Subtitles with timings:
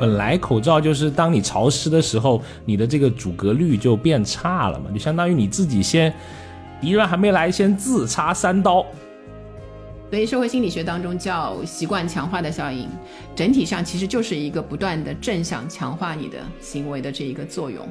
[0.00, 6.14] 本来口罩就是当你潮湿的时候，你的这个阻隔率就变差了嘛，就相当于你自己先
[6.80, 8.86] 敌人还没来，先自插三刀。
[10.10, 12.88] 所以社会心理学当中叫习惯强化的效应，
[13.34, 17.86] 整体上其实就是一个不断的正向强化你的行为的这一个作用。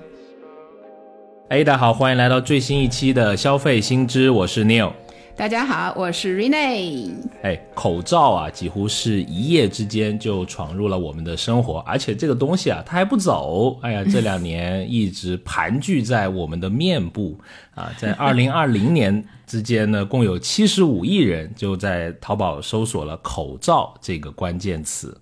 [1.49, 4.93] 哎，大家好，欢迎来到最新一期的消费新知，我是 Neil。
[5.38, 7.11] 大家好，我是 Rene。
[7.43, 13.77] 哎，口罩啊，几乎是一夜之间就闯入了我们的生活，而且这个东西啊，它还不走。
[13.84, 17.39] 哎呀，这两年一直盘踞在我们的面部
[17.76, 25.15] 啊， 在二零二零年之间呢，共有七十五亿人就在淘宝搜索了“口罩”这个关键词。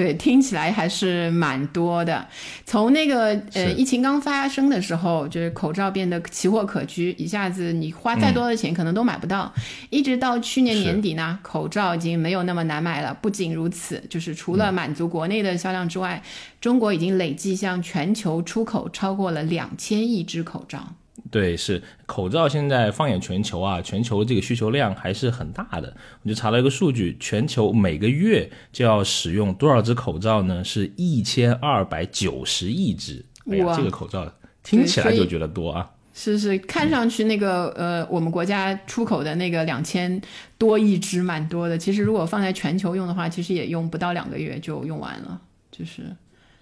[0.00, 2.26] 对，听起来还是蛮多的。
[2.64, 9.52] 从那个呃疫情刚发生的时候，就是口罩变得奇货可居，一下子你花再多的钱可能都买不到。
[9.90, 13.12] 一直到去年年底呢，口罩已经没有那么难买了。
[13.20, 16.22] 不仅如此，就是除了满足国内的销量之外，
[16.62, 20.94] 中国已经累计向全球出口超过了两千亿只口罩。
[21.30, 25.94] 对，是口罩现在放眼全球啊，全球这个需求量还是很大的。
[26.22, 30.62] 我就查了一个数据，全球每个月就要使用多少只口罩呢？
[30.64, 33.24] 是一千二百九十亿只。
[33.50, 35.90] 哎呀，这个口罩听起来就觉得多啊。
[36.12, 40.20] 是是，看上去那个呃，我们国家出口的那个两千
[40.58, 41.78] 多亿只蛮多的。
[41.78, 45.40] 其实如果放在全球用的话，其实也用不到两个月就用完了。
[45.70, 46.02] 就是，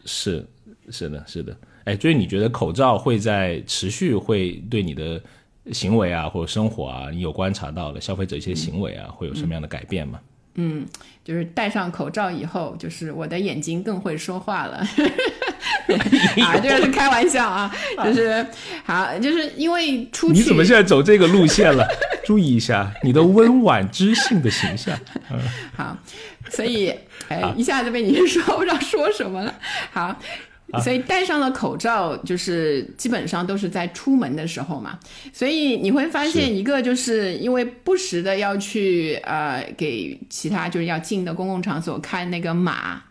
[0.04, 0.46] 是
[0.90, 1.56] 是的，是的。
[1.88, 5.18] 哎，所以你觉得口罩会在持续会对你的
[5.72, 10.20] 行为啊，或者生活啊，你有观察到的消费者一些行为啊，会有什么样的改变吗？
[10.56, 10.84] 嗯，
[11.24, 14.76] 就是戴上口罩以后，就是我的眼睛更会说话了。
[16.42, 18.46] 啊，这个是开玩笑啊，就是
[18.84, 20.34] 好，就是因为出去。
[20.34, 21.86] 你怎么现在走这个路线了？
[22.22, 24.98] 注意一下你的温婉知性的形象。
[25.74, 25.96] 好，
[26.50, 26.92] 所以
[27.28, 29.54] 哎，一下子被你 说不知道说什么了。
[29.90, 30.14] 好。
[30.84, 34.98] 所以戴上了口罩，就是基本上都是在出门的时候嘛。
[35.32, 43.02] 所以你会发现，一个就是因为不时的要去呃给其他就是要进的公共场所看那个码。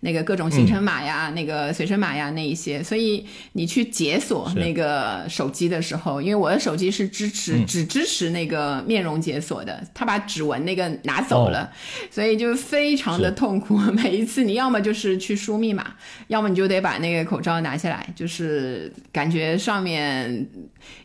[0.00, 11.70] 那个各种行程码呀，那个随身码呀，那一些，所以你去解锁那个手机的时候，因为我的手机是支持只支持那个面容解锁的，他把指纹那个拿走了，
[12.10, 13.78] 所以就非常的痛苦。
[13.92, 15.94] 每一次你要么就是去输密码，
[16.28, 20.46] 要么你就得把那个口罩拿下来，就是感觉上面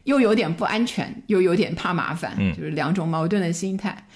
[0.03, 4.07] 又有点不安全，又有点怕麻烦，就是两种矛盾的心态。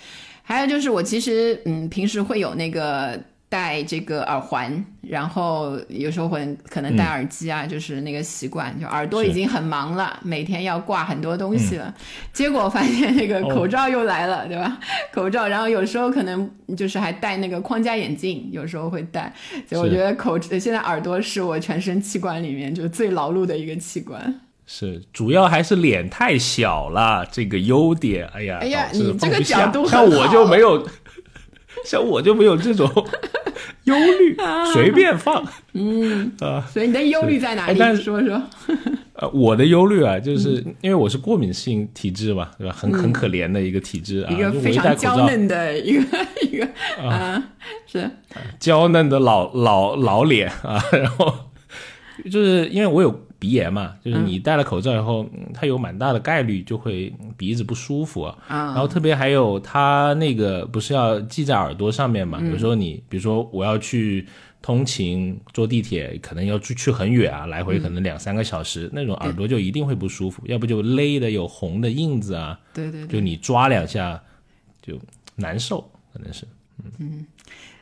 [0.43, 3.19] 还有就是我其实嗯平时会有那个。
[3.53, 11.93] 戴这个耳环，然后有时候会可能戴耳机啊，就是那个习惯，就耳朵已经很忙了，每天要挂很多东西了。
[12.31, 14.79] 结果发现那个口罩又来了，对吧？
[15.13, 19.31] 口罩，然后有时候可能就是还戴那个框架眼镜，有时候会戴。
[19.69, 24.41] 所以我觉得口现在耳朵是我全身器官里面就最劳碌的一个器官。
[24.65, 28.27] 是，主要还是脸太小了，这个优点。
[28.33, 30.83] 哎呀，哎呀，你这个角度像我就没有。
[31.83, 32.89] 像我就没有这种
[33.85, 34.35] 忧虑，
[34.73, 35.45] 随便放。
[35.73, 37.77] 嗯啊，所以你的忧虑在哪里？
[37.95, 38.41] 说说。
[39.15, 42.73] 呃，我的忧虑啊，就是因为我是过敏性体质嘛，对吧？
[42.75, 46.03] 很很可怜的一个体质啊，一个非常娇嫩的一个
[46.41, 46.67] 一个
[47.01, 47.43] 啊，
[47.85, 48.09] 是
[48.59, 51.31] 娇嫩的老老老脸啊，然后
[52.31, 53.27] 就是因为我有。
[53.43, 58.37] 鼻炎嘛，就是你戴了口罩以后，它有蛮大的概率就会鼻子不舒服啊。
[58.47, 62.41] 然后特别还有它那个不是要系在耳朵上面嘛？
[62.49, 64.25] 有时候你比如说我要去
[64.61, 72.57] 通勤坐地铁，可能要去去很远啊，来回可能两三个小时，那种耳朵就一定会不舒服，要不就勒的有红的印子啊。
[72.73, 74.23] 对对，就你抓两下
[74.81, 74.97] 就
[75.35, 75.81] 难受，
[76.13, 76.47] 可能是。
[76.97, 77.25] 嗯，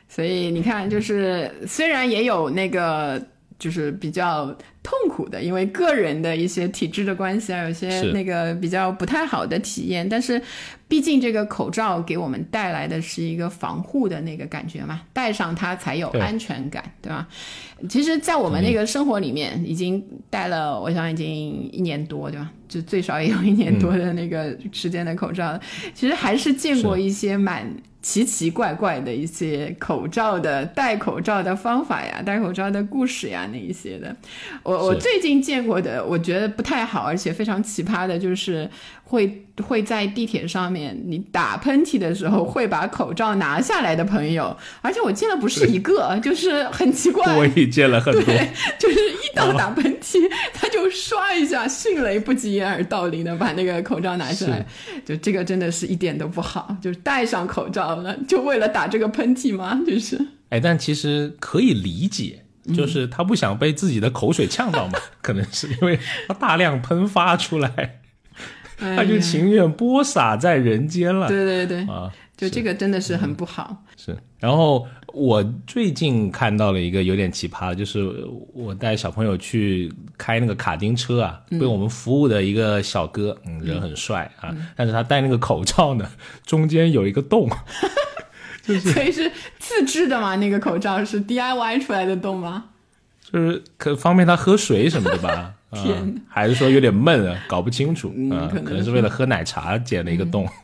[0.08, 3.24] 所以你看，就是虽然也有那个。
[3.62, 4.46] 就是比较
[4.82, 10.08] 痛苦的，因为个人的一些体质的关系啊，有些那个比较不太好的体验。
[10.08, 10.42] 但是，
[10.88, 17.28] 毕竟这个口罩给我们带来的是一个防护的那个感觉嘛，戴上它才有安全感，对吧？
[17.88, 22.50] 其实，在我们那个生活里面，已经戴了，我想已经一年多，对吧？
[22.68, 25.56] 就最少也有一年多的那个时间的口罩，
[25.94, 27.72] 其实还是见过一些蛮。
[28.02, 34.14] 奇奇怪怪的一些口罩的戴口罩的方法呀，戴口罩的故事呀，那一些的，
[34.64, 38.68] 我我最近见过的，我觉得不太好，而且非常奇葩的，就是
[39.12, 48.34] 会会在地铁上面，你打喷嚏的时候 会把口罩拿下来的朋友，而且我见了不是一个，就是很奇怪，我也见了很多，
[48.80, 50.18] 就是一到打喷嚏，
[50.54, 54.64] 他就唰一下，迅雷不及掩耳盗铃的把那个口罩拿下来。
[55.04, 59.78] 就这个真的是一点都不好，就是戴上口罩了，就为了打这个喷嚏吗？
[59.86, 60.18] 就是。
[60.48, 62.44] 哎，但其实可以理解，
[62.74, 65.98] 就是他不想被自己的口水呛到嘛， 可能是因为
[66.28, 68.00] 他大量喷发出来，
[68.96, 71.28] 他就情愿播撒在人间了。
[71.28, 72.12] 对对对，啊。
[72.34, 73.84] 就这个真的是很不好。
[73.96, 78.02] 是，然后我最近看到了一个有点奇葩的，就是
[78.52, 86.10] 我带小朋友去开那个卡丁车啊，为我们服务的一个小哥，嗯，人很帅啊，但是他戴那个口罩呢，
[86.44, 87.48] 中间有一个洞，
[88.64, 89.30] 就是所以是
[89.60, 90.34] 自制的吗？
[90.34, 92.64] 那个口罩是 DIY 出来的洞吗？
[93.32, 95.54] 就是可方便他喝水什么的吧？
[95.72, 97.38] 天，还是说有点闷啊？
[97.48, 100.46] 搞不清楚啊，可能是为了喝奶茶剪了一个洞。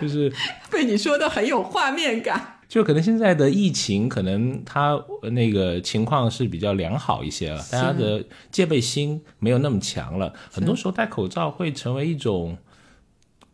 [0.00, 0.32] 就是
[0.70, 10.32] 被你说的很有画面感，就可能现在的疫情，可能他那个情况是比较良好一些了，大家的戒备心没有那么强了。
[10.50, 12.56] 很多时候戴口罩会成为一种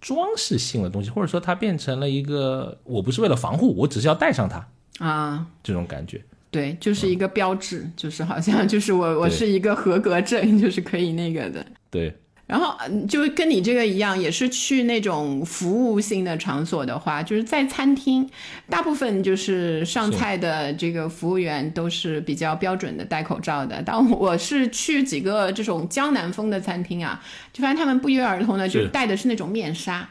[0.00, 4.68] 装饰性的东西，或者说它变成了一个我不是为了防护，我只是要戴上它
[4.98, 6.22] 啊，这种感觉。
[6.50, 11.64] 对，就是一个标志，就是好像就是我我是一个合格证， 就是可以那个的。
[11.90, 12.14] 对。
[12.46, 12.74] 然后，
[13.06, 18.26] 就跟你这个一样，也是去那种服务性的场所的话，就是在餐厅，
[18.70, 23.82] 大部分就是上菜的这个服务员都是比较标准的戴口罩的。
[23.84, 27.22] 但我是去几个这种江南风的餐厅啊，
[27.52, 30.08] 就发现他们不约而同的就戴的是那种面纱。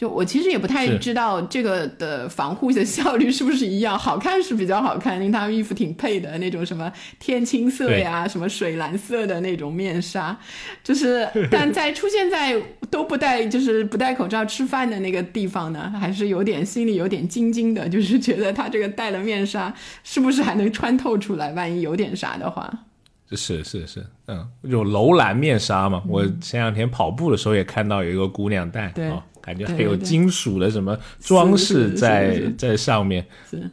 [0.00, 10.34] 就我其实也不太知道这个的防护的效率是不是一样，好看是比较好看，因为他们衣服挺配的那种什么天青色呀，什么水蓝色的那种面纱，
[10.82, 12.58] 就是 但在出现在
[12.90, 19.70] 都不戴就是不戴口罩吃饭的那个地方呢，还是有点心里有点惊惊的，就是觉得他这个戴了面纱
[20.02, 21.52] 是不是还能穿透出来？
[21.52, 22.72] 万一有点啥的话，
[23.32, 26.02] 是是是，嗯，有楼兰面纱嘛？
[26.08, 29.12] 我前两天跑步的时候也看到有一个姑娘戴，对。
[29.42, 33.70] 感觉还有金属的什么装饰在在上面，嗯，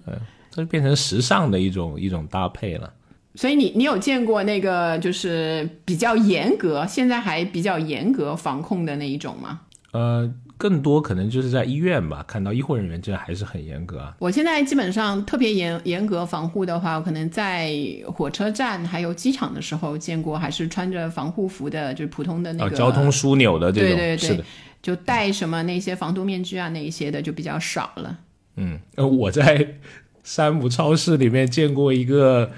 [0.52, 2.94] 这就变成时尚的一种一种搭配了。
[3.36, 9.62] 所以你你有见过那个就是比较严格，现在还比较严格防控的那一种吗？
[9.92, 14.16] 呃，更多可能就是在医院吧，看到医护人员这还是很严格啊。
[14.20, 17.74] 我现在基本上特别严严格防护的话，我可能在
[18.14, 24.44] 火车站还有机场的时候见过，还是穿着防护服的，就是普通的那个交通枢纽的这种，对对对，是的。
[24.80, 28.18] 就戴什么那些防毒面具啊，那一些的就比较少了。
[28.56, 29.76] 嗯，呃，我在
[30.24, 32.52] 山姆超市里面见过一个，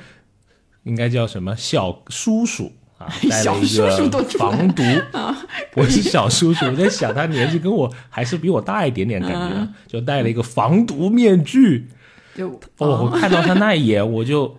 [0.84, 5.36] 应该叫什么小叔叔啊， 戴了一个防毒啊，
[5.75, 11.88] 我是小叔叔，我在想他年纪跟我还是比我大一点点，感觉就戴了一个防毒面具。
[12.36, 14.57] 就哦，我看到他那一眼，我就。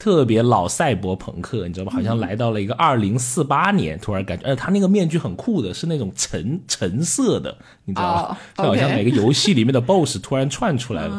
[0.00, 1.92] 特别老赛博朋克，你知道吧？
[1.92, 8.38] 好像来到了一个二零四八年，突然感觉，呃，他那个面具很酷的，是那种橙橙色的，你知道吧？
[8.56, 11.16] 就好像每个游戏里面的 BOSS 突然窜出来了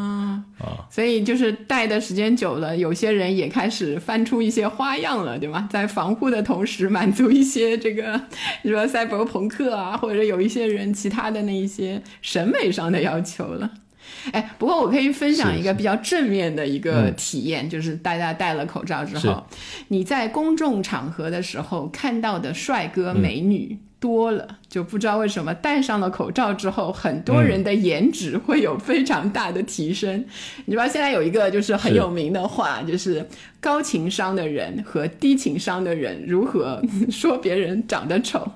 [0.62, 0.86] 啊！
[0.90, 5.68] 所以就是戴的时间久了，有些人也开始翻出一些花样了，对吗？
[5.72, 8.20] 在防护的同时，满足一些这个，
[8.62, 13.70] 你说赛博朋克啊，或者有一些人其他的那一些审美上的要求了。
[14.32, 19.46] 哎，不过我可以分享一个比较正面的一个体验，就是大家戴了口罩之后，
[19.88, 23.78] 你在公众场合的时候看到的帅哥美女。
[24.00, 30.24] 多了就不知道为什么戴上了口罩之后，很多人的颜值会有非常大的提升。
[30.64, 33.28] 你知道现在有一个就是很有名的话，就是
[33.60, 38.50] 高情商的人和低情商的人如何说别人长得丑，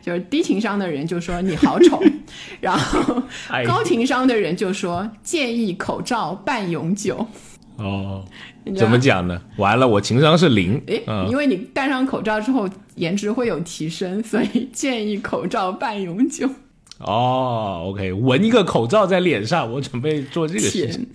[0.00, 2.02] 就是低情商的人就说你好丑，
[2.60, 3.22] 然后
[3.66, 7.26] 高情商的人就说建议口罩半永久。
[7.76, 8.24] 哦。
[8.74, 9.40] 怎么讲呢？
[9.58, 10.82] 完了，我情商是零。
[10.86, 16.48] 诶，因为你戴上口罩之后颜值会有提升， 所以建议口罩半永久。
[16.98, 21.06] 哦，OK，纹一个口罩在脸上，我准备做这个事情。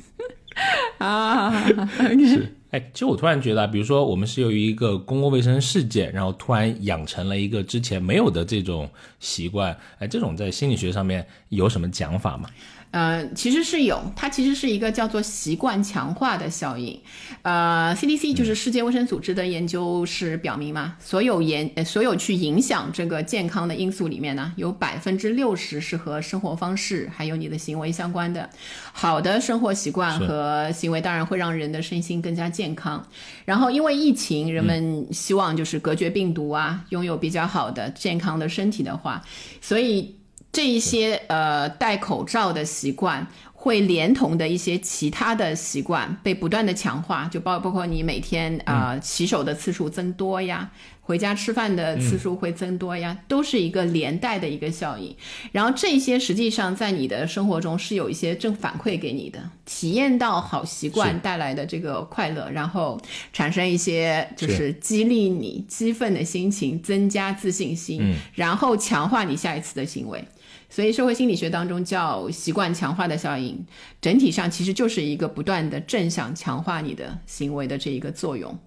[0.99, 1.65] 啊，
[1.97, 2.55] 是。
[2.71, 8.89] 哎，其实我突然觉得，比如说我们是由于一个公共卫生事件，然后突然养成了一个之前没有的这种
[9.19, 9.75] 习惯。
[9.99, 12.47] 哎，这种在心理学上面有什么讲法吗？
[12.91, 16.99] 呃，其实是有，它其实是一个叫做习惯强化的效应。
[17.41, 28.49] 呃，CDC 就是世界卫生组织的研究是表明嘛，所有研所有去影响这个健康的因素里面呢，有百分之六十是和生活方式还有你的行为相关的。
[28.91, 33.01] 好的生活习惯和行为当然会让人的身心更加健康。
[33.45, 39.23] 然后因为疫情，人们希望就是隔绝病毒啊，拥有比较好的健康的身体的话，
[39.61, 40.13] 所以。
[40.51, 50.71] 这一些呃戴口罩的习惯会连同的一些其他的习惯被不断的强化，就包包括你每天啊洗手的次数增多呀。
[51.03, 55.13] 回家吃饭的次数会增多呀，都是一个连带的一个效应。
[55.51, 63.01] 然后这些实际上在你的生活中是有一些正反馈给你的，体验到好习惯带来的这个快乐，然后
[63.33, 70.23] 产生一些就是激励你、激愤的心情，增加自信心，然后强化你下一次的行为。
[70.71, 73.63] 所以社会心理学当中叫习惯强化的效应，
[74.01, 78.57] 整体上其实就是一个不断的正向强化你的行为的这一个作用。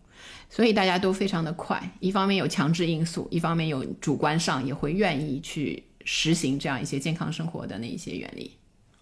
[0.50, 8.52] 所以大家都非常的快，一方面有强制因素，一方面有主观上也会愿意去实行这样一些健康生活的那一些原理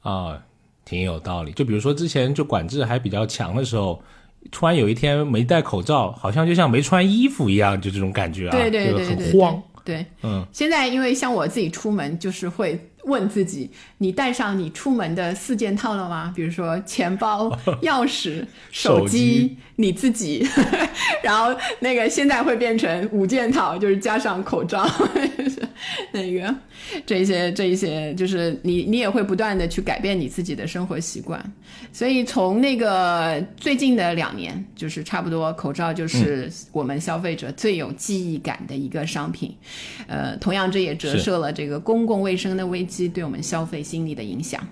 [0.01, 0.41] 啊，
[0.85, 1.53] 挺有道理。
[1.53, 4.01] 就比如说之前就管制还比较强的时候，
[4.51, 9.63] 突然有一天没戴口罩，好像就像没穿衣服一样，就这种感觉啊，对对对，很慌。
[9.85, 16.33] 对，嗯，现在因为像我自己出门，就是会问自己，你带上你出门的四件套了吗？
[16.35, 17.49] 比如说钱包、
[17.83, 19.57] 钥匙、手机。
[19.83, 20.47] 你自己，
[21.23, 24.89] 然后那个现在会变成五件套，就是加上口罩，
[26.13, 26.55] 那个
[27.05, 31.43] 这一些这一些，就是你你也会不断的去改变你自己的生活习惯。
[31.93, 39.55] 所以从那个最近的两年，就是差不多口罩就是我们消费者最有记忆感的一个商品。
[40.07, 44.65] 呃，同样这也折射了这个公共卫生的危机对我们消费心理的影响。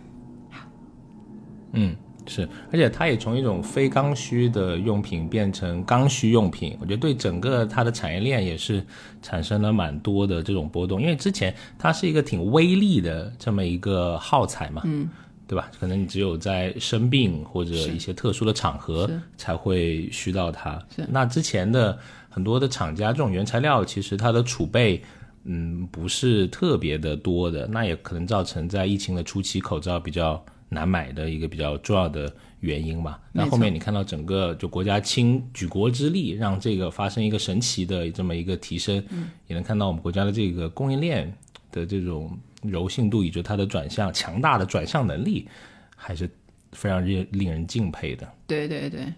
[1.73, 1.97] 嗯。
[2.31, 8.81] 是，而且它也从一种非刚需的用品变成刚需用品，我觉得对整个它的产业链也是
[9.21, 11.03] 产生了蛮多的这种波动。
[11.03, 15.09] 因为之前它是一个挺微利的这么一个耗材嘛，嗯，
[15.49, 15.69] 对吧？
[15.81, 20.81] 可能你只有在生病或者一些特殊的场合才会需到它。
[20.95, 25.03] 是，那之前的很多的厂家这种原材料其实它的储备，
[25.43, 30.41] 嗯，不是特别的多的，那也可能造成在疫情的初期口罩比较。
[30.71, 39.05] 难买的一个比较重要的原因嘛，那后面你看到整个就国家倾举国之力，让这个发生一个神奇的这么一个提升，
[39.47, 41.31] 也能看到我们国家的这个供应链
[41.73, 45.49] 的这种柔性度以及它的转向强大的转向能力，
[45.97, 46.31] 还是
[46.73, 48.27] 非常令令人敬佩的。
[48.47, 49.12] 对对对。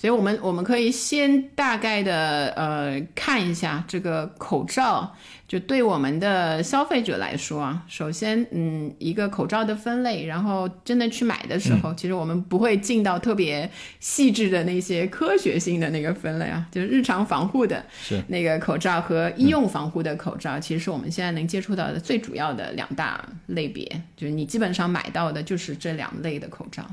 [0.00, 5.14] 所以，我们我们可以先大概的呃看一下这个口罩，
[5.46, 17.84] 就对我们的消费者来说啊，首先，嗯，一个口罩的分类，然后真的去买的时候，其实我们不会进到特别细致的那些科学性的那个分类啊，就是日常防护的
[18.28, 23.84] 那个口罩和医用防护的口罩，其实是我们现在能接触到的最主要的两大类别，
[24.16, 26.90] 就是你基本上买到的就是这两类的口罩，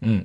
[0.00, 0.24] 嗯。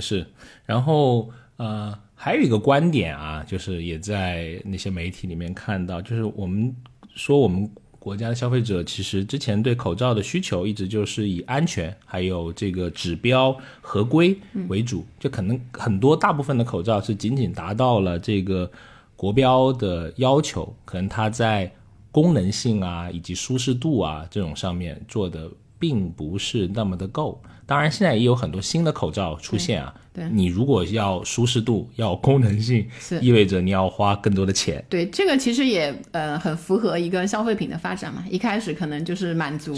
[0.00, 0.26] 是，
[0.64, 6.74] 然后呃，还有一个观点啊，就是也在那些媒体里面看到，就是我们
[7.14, 14.38] 说我们国家的消费者其实之前对口罩的需求一直就是以安全还有这个指标合规
[14.68, 18.70] 为主，就可能很多大部分的口罩是仅仅达到了这个
[19.16, 21.68] 国标的要求，可能它在
[22.12, 27.42] 功能性啊以及舒适度啊这种上面做的并不是那么的够。
[27.66, 29.92] 当然，现在也有很多新的口罩出现啊。
[30.14, 34.82] 对，你如果要舒适度、要功能性，是意味着你要花更多的钱。
[34.88, 38.24] 对，这个其实也呃很符合一个消费品的发展嘛。
[38.30, 39.74] 一开始可能就是满足。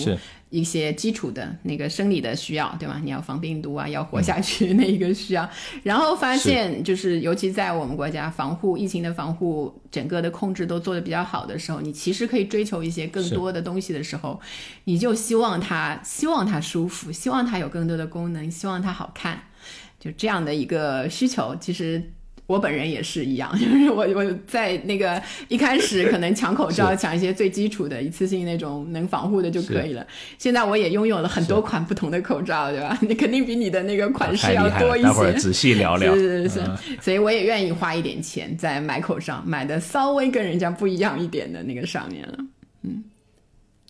[0.51, 3.01] 一些基础的那个生理的需要，对吗？
[3.05, 5.49] 你要防病毒啊，要活下去那一个需要。
[5.83, 14.41] 然后发现，就是尤其在我们国家防护疫情的防护，整个的控制都做得比较好的时候，你其实可以追求一些更多的东西的时候，
[14.85, 19.43] 你就希望它，希望它舒服，希望它有更多的功能，希望它好看，
[20.01, 22.13] 就这样的一个需求，其实。
[22.49, 30.05] 我本人也是一样， 就是我我在那个一开始可能抢口罩， 抢一些最基础的一次性那种能防护的就可以了。
[30.39, 32.99] 现在我也拥有了很多款不同的口罩，对吧？
[33.07, 35.07] 你肯定比你的那个款式要多一些。
[35.07, 36.15] 待会儿仔细聊聊。
[36.15, 36.61] 是是是，
[37.03, 42.39] 所以我也愿意花一点钱在买口罩，买的稍微跟人家不一样一点的那个上面了。
[42.85, 43.05] 嗯，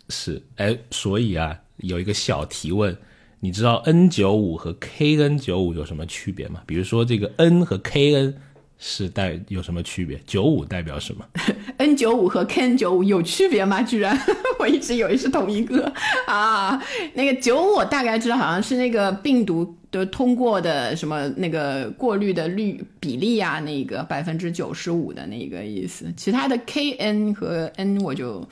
[0.09, 2.97] 是，哎，所以啊，有一个小提问。
[3.41, 6.61] 你知道 N 九五和 KN 九五有什么区别吗？
[6.67, 8.35] 比如说这个 N 和 KN
[8.79, 10.21] 是代有什么区别？
[10.27, 11.25] 九五代表什么？
[11.79, 13.83] N 九五和 KN 九五有区别吗？
[13.83, 14.17] 居然
[14.59, 15.93] 我一直以为是同一个
[16.27, 16.81] 啊！
[17.15, 26.07] 那个九五我大概知道，好像是那个病毒的通过的什么那个过滤的率比例啊，那个百分之九十五的那个意思。
[26.17, 28.49] 其他的 KN 和 N 我就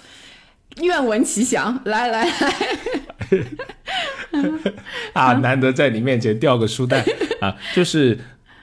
[0.83, 1.81] 愿闻其详。
[1.85, 2.67] 来来来。
[5.15, 7.05] 啊，难得在你面前掉个书袋
[7.41, 7.57] 啊！
[7.75, 8.19] 就是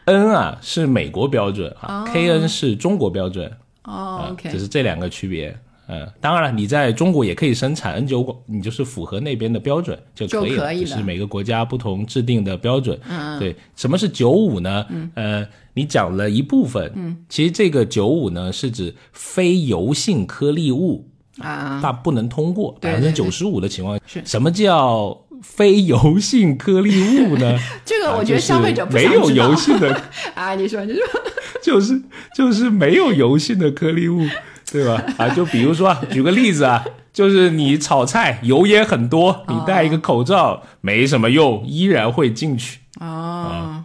[0.06, 3.52] N 啊是美国标准啊，KN 是中国标准
[3.84, 4.36] 哦。
[4.42, 10.74] 只是这两个区别呃，当然了，你在中国也可以生产 N 九五，你就是符合那边的标准就可以了。
[10.74, 12.98] 就是每个国家不同制定的标准。
[13.10, 14.86] 嗯，对，什么是九五呢？
[14.90, 16.90] 嗯，呃，你讲了一部分。
[16.96, 21.06] 嗯，其实这个九五呢是指非油性颗粒物
[21.40, 24.00] 啊，它不能通过百分之九十五的情况。
[24.06, 27.60] 是，什么叫非油性颗粒物呢？
[27.86, 30.02] 这个我觉得消费者没有油性的
[30.34, 31.04] 啊，你说你说，
[31.62, 32.02] 就是
[32.36, 34.26] 就是没有油性的颗粒物。
[34.72, 35.04] 对吧？
[35.20, 36.84] 啊，就比如说，举个例子啊，
[37.14, 42.80] 就是你炒菜油烟很多，你戴一个口罩没什么用，依然会进去。
[43.00, 43.84] 哦。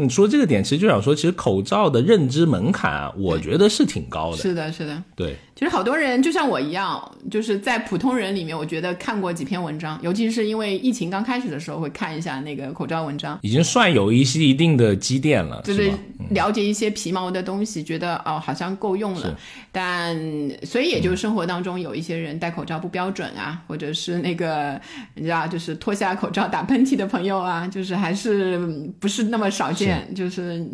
[0.00, 4.36] 你说这个点，其实就想说，其实口罩的认知门槛啊，我觉得是挺高的。
[4.38, 5.36] 是的，是的，对。
[5.54, 6.98] 其实好多人就像我一样，
[7.30, 15.92] 就是在普通人里面，我觉得看过几篇文章，尤其是因为疫情刚开始的时候，会看一下那个口罩文章，已经算有一些一定的积淀了，就是
[16.30, 19.36] 了解一些皮毛的东西，觉得哦好像够用了。
[19.70, 20.18] 但
[20.64, 24.80] 所以也就生活当中有一些人戴口罩不标准啊，或者是那个
[25.14, 28.58] 你知道，就是脱下口罩打喷嚏的朋友啊，就是还是
[28.98, 30.66] 不是那么少见，就是。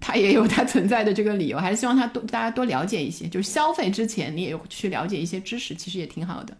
[0.00, 6.56] 他也有他存在的这个理由，还是希望他多大家多了解一些，就是消费之前你也去了解一些知识，其实也挺好的。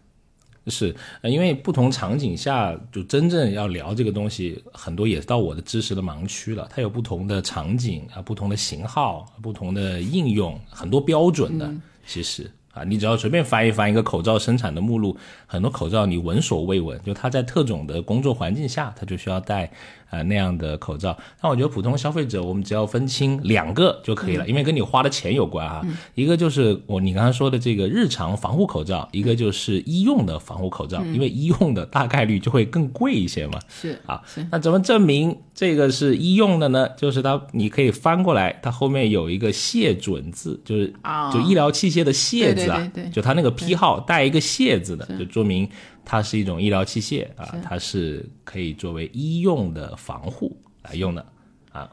[0.67, 6.69] 是，因为不同场景下，就真正要聊这个东西，很多也到我的知识的盲区了。
[6.69, 11.73] 它有不同的场景啊，不同的型号，不同的应用，很多标准的，
[12.05, 12.51] 其实。
[12.73, 19.71] 啊，你只要随便翻一翻一个口罩生产的目录，很多口罩你闻所未闻，就它在特种的工作环境下，它就需要戴
[20.13, 21.17] 啊那样的口罩。
[21.41, 25.81] 那我觉得普通消费者，我们只要分清两个就可以了，因为跟你花的钱有关啊。
[26.15, 33.59] 一个就是我你刚才说的这个日常防护口罩，一个就是医用的防护口罩，因为医用的大概率就会更贵一些嘛。
[33.67, 36.87] 是啊，那怎么证明这个是医用的呢？
[36.97, 40.93] 就是它你可以翻过来，它后面有一个谢准字，就是
[41.33, 42.65] 就医疗器械的谢字。
[42.65, 45.67] 对对，就它那个批号带一个“谢”字的，就说明
[46.05, 51.25] 它是一种医疗器械啊，它是可以作为医用的防护来用的
[51.71, 51.91] 啊。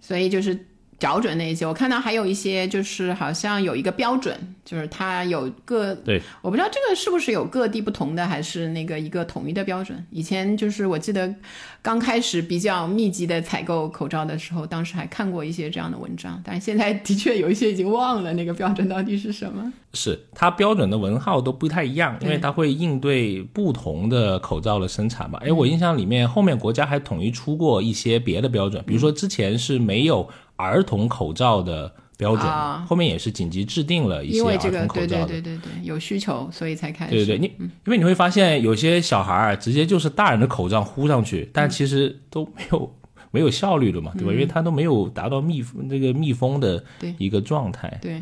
[0.00, 0.66] 所以就是
[1.00, 10.06] 找准那些，我看到还有一些就是好像有一个标准，就是它有各对，我不知道这个是不是有各地不同的，还是那个一个统一的标准。
[10.10, 11.34] 以前就是我记得。
[11.82, 19.72] 刚开始比较密集的采购口罩的时候，当时还看过一些这样的文章，但是现在的确有一些已经忘了那个标准到底是什么。
[19.94, 25.38] 是它标准的文号都不太一样，因为它会应对不同的口罩的生产嘛。
[25.42, 30.28] 哎，我印象里面后面国家还统一出过一些别的标准，比如说之前是没有
[30.60, 31.92] 儿童口罩的。
[32.20, 32.46] 标准，
[32.86, 37.12] 后面也是紧急制定了一些儿童口罩的，对对对对对，有需求所以才开始。
[37.12, 42.94] 对对对，你因为你会发现有些小孩儿直接就是大人的口罩呼上去，但其实都没有
[43.30, 44.32] 没有效率的嘛，对吧？
[44.34, 46.84] 因为它都没有达到密那个密封的
[47.16, 47.98] 一个状态。
[48.02, 48.20] 对。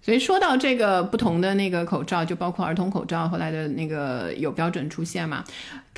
[0.00, 5.42] 所以说到这个不同的那个口罩，就包括儿童口罩，后来的那个有标准出现嘛？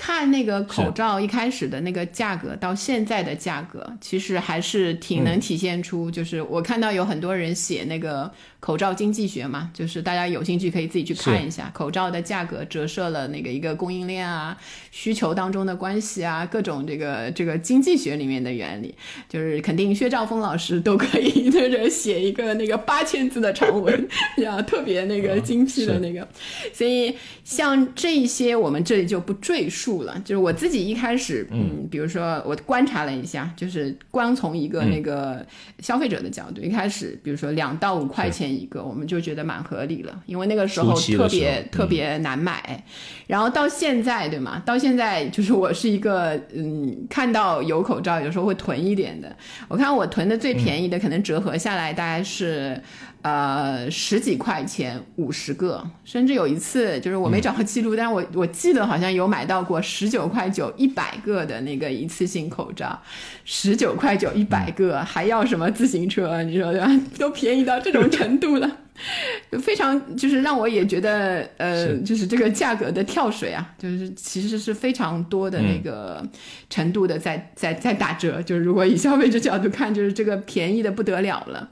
[0.00, 8.30] 看那个口罩一开始的那个价格到现在的价格，其实还是挺能体现出，就是我看到有很多人写那个
[8.60, 14.56] 口罩经济学嘛，就是大家有兴趣可以自己去看一下口罩的价格折射了那个一个供应链啊、
[14.92, 18.94] 需求当中的关系啊，各种这个这个经济学里面的原理，
[19.28, 24.08] 就是肯定薛兆丰老师都可以在这写一个那个八千字的长文，
[24.38, 26.28] 然后特别那个精辟的那个，
[26.72, 29.87] 所以像这些我们这里就不赘述。
[29.88, 35.42] 住了，就是我自己一开始，嗯，比如说我观察了一下，就是光从一个那个
[35.78, 42.84] 消费者的角度，一开始，比如说两到五块钱一个，我们就觉得蛮合理了，因为那个时候特别特别难买。
[43.26, 44.62] 然后到现在，对吗？
[44.66, 49.34] 到现在就是我是一个，嗯，看到有口罩，有时候会囤一点的。
[49.68, 52.78] 我看我囤的最便宜的，可能折合下来大概是。
[53.22, 63.00] 呃，十几块钱五十个，甚至有一次就是我没找到记录，但是我 我记得好像有买到过十九块九一百个的那个一次性口罩，
[63.44, 66.42] 十九块九一百个，还要什么自行车？
[66.44, 66.88] 你说对吧？
[67.18, 68.70] 都便宜到这种程度了，
[69.60, 76.24] 非常就是让我也觉得呃，就是这个价格的跳水啊，就是其实是非常多的那个
[76.70, 81.68] 程度的在在在打折，就是如果以消费者角度看，就是这个便宜的不得了了。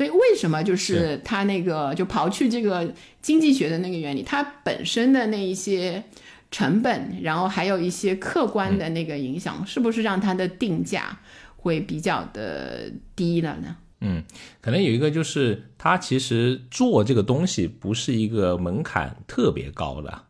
[0.00, 6.02] 所以为什么就是它那个就刨去这个经济学的那个原理，它本身的那一些
[6.50, 11.20] 成本，然后还有一些客观的那个影响，是不是让它的定价
[11.54, 13.76] 会比较的低了呢？
[14.00, 14.24] 嗯，
[14.62, 20.22] 可能有一个就是它其实做这个东西不是一个门槛特别高的。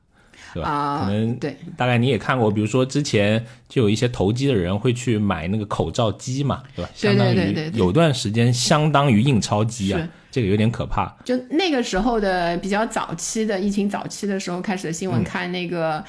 [0.54, 1.02] 对吧？
[1.04, 6.90] 可能对，大概你也看过，比如说之前就有一些投机的人会去买那个口罩机嘛，对吧？
[6.94, 11.14] 相当于有段时间相当于印钞机啊，这个有点可怕。
[11.24, 16.04] 就那个时候的比较早期的疫情早期的时候开始的新闻，看那个，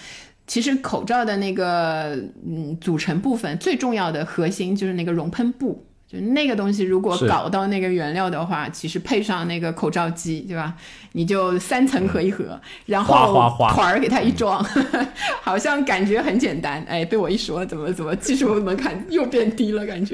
[0.47, 2.15] 其实口罩的那个
[2.47, 5.85] 嗯组成部分最重要的核心就是那个熔喷布。
[6.11, 10.75] 就那个东西，如果搞到那个原料的话，其实配上那个口罩机，对吧？
[11.13, 14.61] 你就三层合一合，然后团儿给它一装，
[15.41, 16.83] 好像感觉很简单。
[16.83, 20.13] 哎，被我一说，怎么怎么技术门槛又变低了，感觉。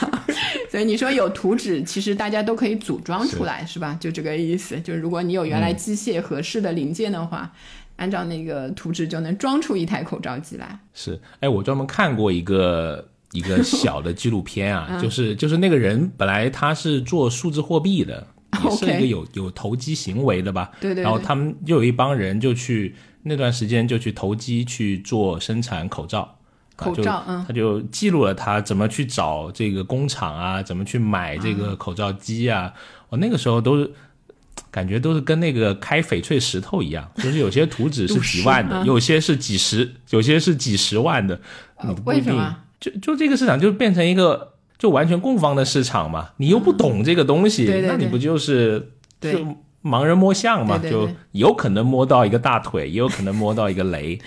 [0.70, 3.94] 所以你说有图纸，其实大家都可以组装出来，是吧？
[4.00, 4.80] 就这个意思。
[4.80, 7.52] 就是如果你有原来机械合适的零件的话，
[7.96, 10.78] 按照那个图纸就能装出一台口罩机来。
[10.94, 13.06] 是，哎，我专门看过一个。
[13.32, 18.26] 一个小的纪录片啊， 就是就是那个人本来他是做数字货币的，
[18.64, 20.70] 也是一个有有投机行为的吧。
[20.80, 21.02] 对对。
[21.02, 26.36] 然后他们又有一帮人就去那段时间就去投机去做生产口罩，
[26.76, 32.72] 口罩，嗯，他就记录了他怎么去找这个工厂啊，怎么去买这个口罩机啊。
[33.10, 33.90] 我那个时候都是
[34.70, 41.38] 感觉都是跟那个开翡翠石头一样，就是有些图纸是 几万的，有些是几十，有些是几十万的。
[42.06, 42.56] 为什么？
[42.80, 49.30] 就就这个市场就变成一个就完全供方的市场嘛，你又不懂这个东西，那你不就是就
[49.82, 50.78] 盲人摸象嘛？
[50.78, 54.18] 就有可能摸到一个大腿，也有可能摸到一个雷。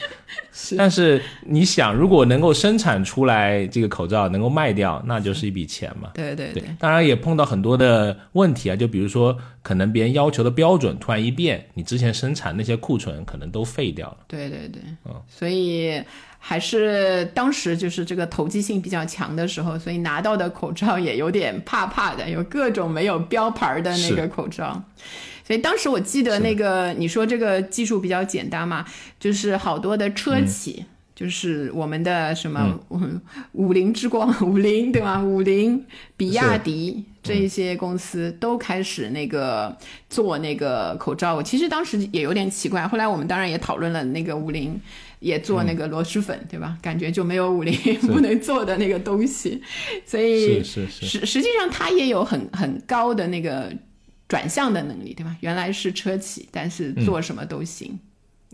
[0.78, 6.10] 但是你想，如果能够生产出来这个口罩，能够卖掉，那就是一笔钱嘛。
[6.14, 14.18] 对对对，当然也碰到很多的问题啊，就比如说可能别人要求的标准突然一变，你之前生产那些库存可能都废掉了。
[14.28, 16.02] 对对对，嗯，所以。
[16.44, 24.82] 还是当时就是这个投机性比较强的时候，所以拿到的口罩也有点怕怕的，有各种没有标牌的那个口罩。
[25.46, 28.84] 所以当时我记得那个你说这个技术比较简单嘛，
[29.20, 32.80] 就是好多的车企，就是我们的什么
[33.54, 35.22] 五菱之光、 五菱对吧？
[35.24, 35.86] 五菱、
[36.18, 39.76] 比亚迪这一些公司都开始那个
[40.10, 41.36] 做那个口罩。
[41.36, 44.80] 我其实当时也有点奇怪，后来我们当然也讨论了那个五菱。
[45.22, 46.76] 也做那个螺蛳粉，对吧？
[46.82, 47.72] 感觉就没有五菱
[48.12, 49.62] 不能做的那个东西，
[50.04, 53.72] 所以是是实实际上它也有很很高的那个
[54.28, 55.38] 转向的能力，对吧？
[55.42, 58.00] 原来是车企，但是做什么都行。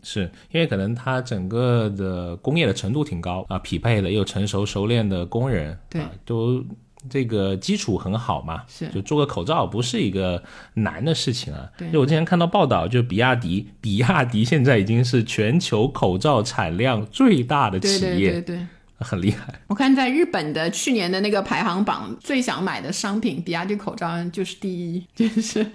[0.04, 6.64] 是因为可能它整个的工业的程度挺高啊，匹配的又成熟熟练的工人，对，都。
[7.10, 11.70] 这个基础很好嘛，是就做个口罩不是一个难的事情啊。
[11.94, 18.32] 就我之前看到报道，就比亚迪，比亚迪现在已经是全球口罩产量最大的企业。
[18.32, 18.68] 对对对。
[19.00, 25.66] 很厉害，我看在日本的去年的那个排行榜，最想买的商品，比亚迪口罩就是第一， 就是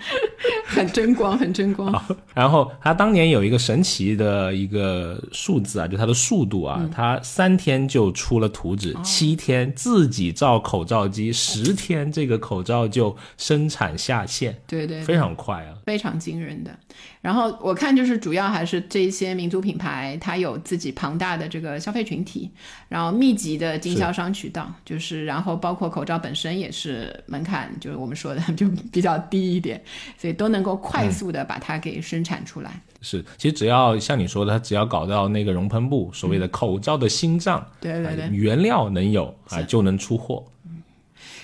[0.66, 1.92] 很争光，很争光。
[2.34, 16.76] 然后他当年有一个神奇的一个数字啊，就它的速度啊，他三天就出了图纸，七天自己造口罩机，十天这个口罩就生产下线，对对，非常快啊，非常惊人的。
[17.20, 22.50] 然后我看就是主要还是这些民族品牌，它有自己庞大的这个消费群体，
[22.88, 29.80] 然后密集的经销商渠道，就是然后包括口罩本身也是门槛，就是我们说的就比较低一点，
[30.18, 32.80] 所以都能够快速的把它给生产出来。
[33.00, 40.44] 是，其实只要像你说的，它只要搞到那个熔喷布，所谓的口罩的心脏，对对对，原料能有啊，就能出货。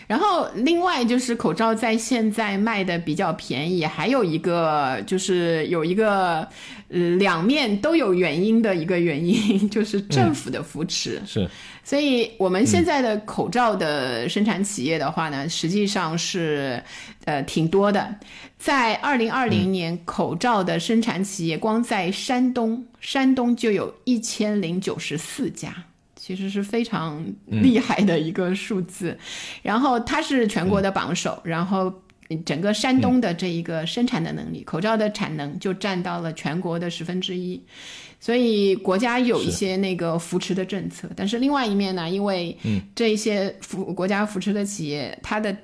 [0.09, 6.49] 然后，另外就是口罩在现在卖的比较便宜，还有一个就是有一个，
[6.88, 11.21] 呃，两面都有原因的一个原因，就是政府的扶持。
[11.27, 11.47] 是，
[11.85, 16.83] 所以我们现在的口罩的生产企业的话呢，实际上是，
[17.27, 18.14] 呃，挺多的。
[18.59, 25.85] 在二零二零年，口罩的生产企业光在山东，山东就有一千零九十四家。
[26.29, 29.19] 其实是非常厉害的一个数字，
[29.62, 31.91] 然后它是全国的榜首，然后
[32.45, 37.59] 整个山东的这一个生产的能力，口罩的产能就占到了全国的十分之一，
[38.21, 42.55] 所以国家有一些那个扶持的政策，但是另外一面呢，因为
[42.95, 45.57] 这一些扶国家扶持的企业，它的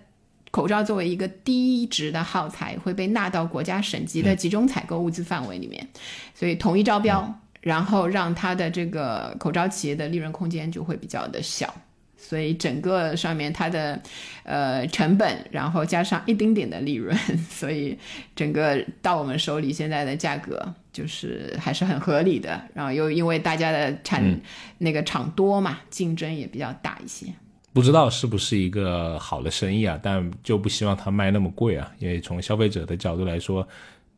[0.51, 5.87] 口罩作为一个低值的耗材，会被纳到国家省级的集中采购物资范围里面，
[6.35, 7.39] 所以统一招标。
[7.65, 11.75] 然后让它的这个口罩企业的利润空间就会比较的小，
[12.15, 13.99] 所以整个上面它的
[14.43, 17.17] 呃成本，然后加上一丁点的利润，
[17.49, 17.99] 所以
[18.37, 22.61] 整个到我们手里现在的价格就是还是很合理的。
[22.75, 24.23] 然后又因为大家的产
[24.77, 27.29] 那个厂多嘛，竞争也比较大一些。
[27.73, 29.99] 不知道是不是一个好的生意啊？
[30.03, 33.67] 但就不希望它卖那么贵啊，因为从消费者的角度来说。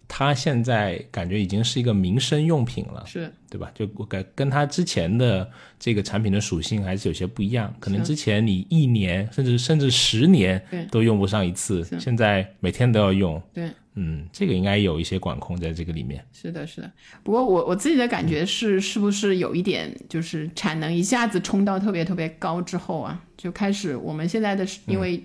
[0.09, 3.71] 它现在感觉已经是一个民生用品了，是对吧？
[3.75, 7.75] 就跟跟它之前的这个产品的属性还是有些不一样。
[7.81, 13.41] 可能之前你一年甚至甚至十年都用不上一次，现在每天都要用。
[13.53, 13.71] 对。
[13.99, 16.23] 嗯，这个应该有一些管控在这个里面。
[16.31, 16.93] 是的，是的。
[17.23, 25.25] 不过我我自己的感觉是，是不是有一点就是产能一下子冲到特别特别高之后啊，就开始我们现在的因为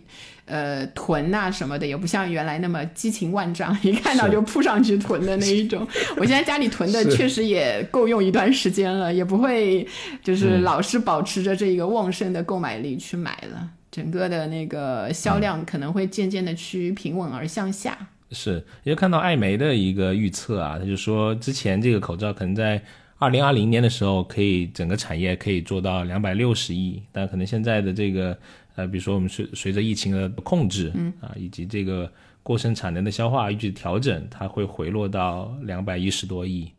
[0.52, 5.88] 呃囤呐什么的也不像原来那么激情万丈， 一看到就扑上去囤的那一种。
[6.18, 9.88] 我现在家里囤的确实也够用一段时间了，也不会
[10.22, 13.70] 就是老是保持着这一个旺盛的购买力去买了。
[13.90, 17.98] 整个的那个销量可能会渐渐的趋于平稳而向下。
[18.32, 22.82] 是，也看到艾媒的一个预测啊，他就说之前这个口罩可能在
[23.18, 28.36] 二零二零年的时候，可以整个产业可以做到两百六十亿，但可能现在的这个
[28.76, 32.12] 呃，比如说我们随随着疫情的控制，嗯啊，以及这个
[32.44, 36.72] 过剩产能的消化，预计调整，它会回落到两百一十多亿。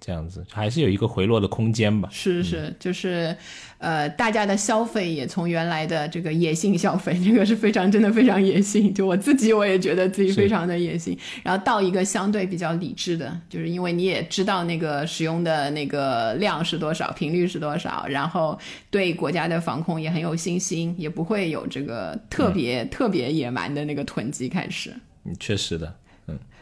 [0.00, 2.08] 这样子还是有一个回落的空间吧。
[2.12, 3.36] 是是，就是，
[3.78, 18.58] 呃，大家的消费也从原来的这个野性消费，这个是非常真的非常野性，就我自己我也觉得自己非常的野性，然后到一个相对比较理智的，就是因为你也知道那个使用的那个量是多少，频率是多少，然后
[18.90, 24.94] 对国家的防控也很有信心，也不会有这个特别特别野蛮的那个囤积开始。
[25.24, 25.92] 嗯，确实的。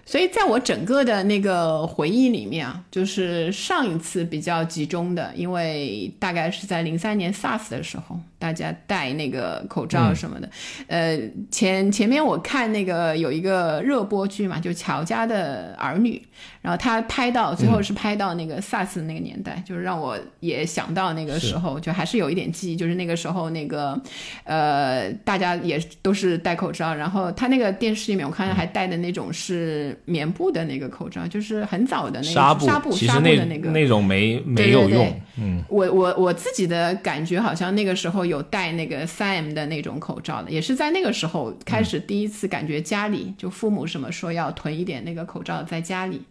[0.06, 8.18] 所以，在我整个的那个回忆里面啊，就是上一次比较集中的，因为大概是在零三年 SARS 的时候。
[8.38, 10.48] 大家戴那个口罩什么的，
[10.88, 11.18] 呃，
[11.50, 16.22] 前前面我看那个有一个热播剧嘛，就乔家的儿女，
[16.66, 23.96] 然后他拍到最后是拍到那个 SARS 那个年代，就是让我也想到那个时候，就还是有一点记忆，就是那个时候那个，
[24.44, 38.26] 呃，大家也都是戴口罩，然后他那个电视里面我看到还戴的那种是棉布的那个口罩，就是很早的那个纱布纱布的那个那种没没有用，嗯，我我我自己的感觉好像那个时候。
[38.26, 46.22] 有戴那个三 M 的那种口罩的，也是在那个时候开始第一次感觉家里就父母什么说要囤一点那个口罩在家里，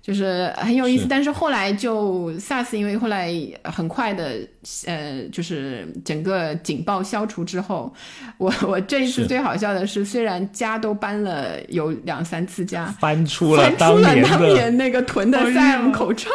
[0.00, 1.06] 就是很有意思。
[1.08, 3.32] 但是后来就 SARS，因为后来
[3.64, 4.38] 很快的
[4.86, 7.92] 呃，就是整个警报消除之后，
[8.38, 16.28] 我 我这一次最好笑的是，虽然家都搬了有两三次家，翻出了翻出了当年那个囤的三 M 口罩。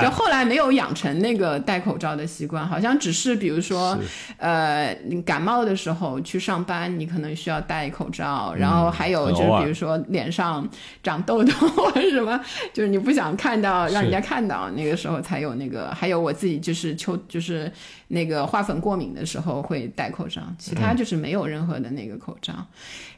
[0.00, 3.98] 就后来没有养成那个戴口罩的习惯，好像只是比如说，
[4.36, 8.54] 呃，你感冒的时候去上班，你可能需要戴口罩。
[8.54, 10.68] 然后还有就是比如说脸上
[11.02, 12.38] 长痘痘或者什么，
[12.72, 15.88] 就是你不想看到让人家看到，那个时候才有那个。
[15.94, 17.70] 还有我自己就是秋就是
[18.08, 22.54] 那个花粉过敏的时候会戴口罩，其他就是没有任何的那个口罩。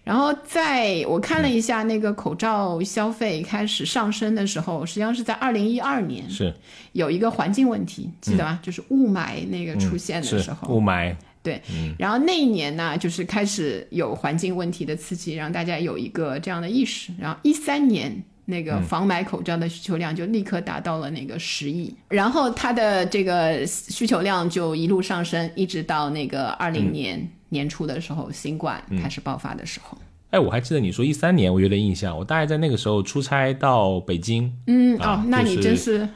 [0.03, 6.53] 然后在我看了一下那个口罩消费开始上升的时候，实际上是在二零一二年，是
[6.93, 8.59] 有一个环境问题，记得吧？
[8.63, 11.61] 就是雾霾那个出现的时候，雾霾对。
[11.99, 17.13] 然后那一年呢，就是开始有环境问题的刺激，让大家有一个这样的意识。
[17.19, 18.13] 然后一三年
[18.47, 27.31] 那个防霾口罩的需求量就立刻达到了那个十亿，然后它的这个需求量就一路上升，一直到那个二零年。
[27.51, 29.97] 年初的时候，新冠开始爆发的时候，
[30.31, 32.17] 哎，我还记得你说一三年，我有点印象。
[32.17, 36.09] 我大概在那个时候出差到北京，嗯，哦，那你真是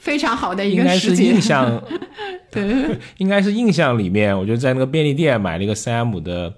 [0.00, 1.26] 非常好的一个时间。
[1.26, 1.82] 应该是印象，
[2.50, 6.52] 对，应该是印象里面，我就在那个便利店买了一个三 M 的，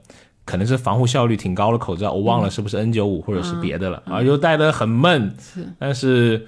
[0.45, 6.47] 可能是防护效率挺高的口罩，我忘了是不是 N 九五或者是别的了，啊，又戴的很闷，是，但是。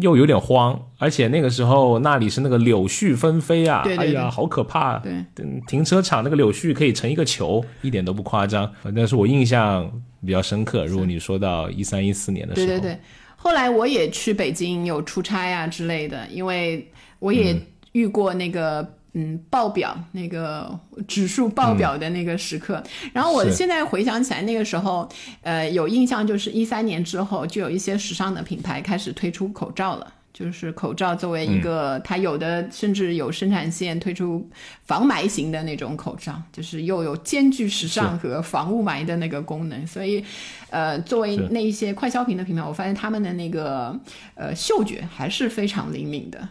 [0.00, 4.98] 又有点慌，而且那个时候那里是那个柳絮纷飞啊，哎呀，好可怕！
[4.98, 5.24] 对，
[5.66, 8.70] 停车场那个柳絮可以成一个球，一点都不夸张。
[8.94, 9.90] 但是我印象
[10.24, 10.86] 比较深刻。
[10.86, 12.98] 如果你说到一三一四年的时候，对对对，
[13.36, 17.56] 后来我也去北京有出差啊之类的，因为我也
[17.92, 18.94] 遇过那个。
[19.14, 25.08] 嗯，爆表那个指数爆表的那个时刻，然后我现在回想起来，那个时候，
[25.42, 34.48] 呃，有印象就是一三年之后，就有一些时尚的品牌开始推出口罩了，就是口罩作为一个，它有的甚至有生产线推出
[34.84, 40.22] 防霾型的那种口罩，就是又有兼具时尚和防雾霾的那个功能，所以，
[40.68, 43.98] 呃，作为那一些快消品的品牌，我发现他们的那个
[44.34, 46.46] 呃嗅觉还是非常灵敏的。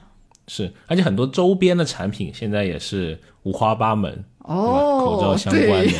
[0.47, 5.93] 是，而且很多周边的产品现在也是五花八门哦，口罩相关的，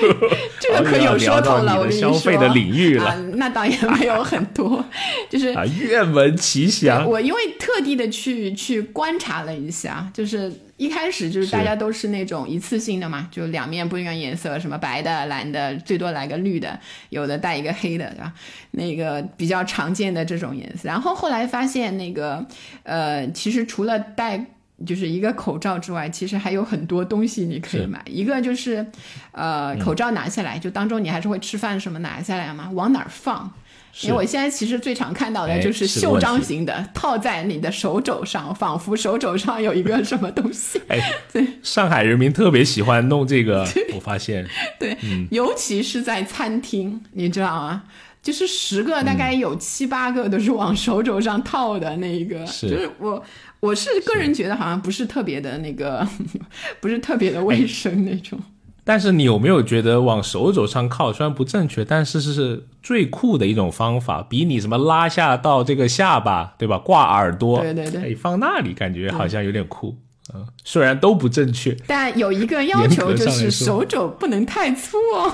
[0.60, 2.12] 这个可有说头了，我跟你说。
[2.12, 4.84] 消费的领域了，那倒也没有很多，
[5.30, 7.06] 就是啊，愿闻其详。
[7.08, 16.78] 我因为特地的去去观察了一下，就是一开始就是大家都是那种一次性的嘛，就两面不一样颜色，什么白的、蓝的，最多来个绿的，
[17.10, 18.32] 有的带一个黑的，对吧？
[18.72, 20.88] 那个比较常见的这种颜色。
[20.88, 22.44] 然后后来发现那个
[22.82, 24.46] 呃，其实除了带。
[24.84, 28.02] 就是一个口罩之外，其实还有很多东西你可以买。
[28.06, 28.84] 一个就是，
[29.32, 33.52] 呃，口罩拿下来，就当中你还是会吃饭什么拿下来嘛，往哪儿放？
[34.00, 40.82] 因为我现在其实最常看到的就是袖章型的，套在你的手肘上，仿佛手肘上有一个什么东西。
[40.90, 40.98] 哎，
[41.32, 44.44] 对，上海人民特别喜欢弄这个， 我发现。
[44.80, 44.98] 对，
[45.30, 47.84] 尤其是在餐厅，你知道吗？
[48.20, 53.22] 就是十个大概有七八个都是往手肘上套的那一个，就是我。
[53.64, 56.06] 我是个人觉得好像不是特别的那个，
[56.80, 58.38] 不是特别的卫生那种。
[58.86, 66.76] 但是你有没有觉得往手肘上靠，虽然不正确，但是是最酷的一种方法，比你什么拉下到这个下巴，对吧？
[66.78, 69.96] 挂耳朵，对对对，放那里感觉好像有点酷。
[70.34, 75.32] 嗯，虽然都不正确，但有一个要求就是手肘不能太粗哦。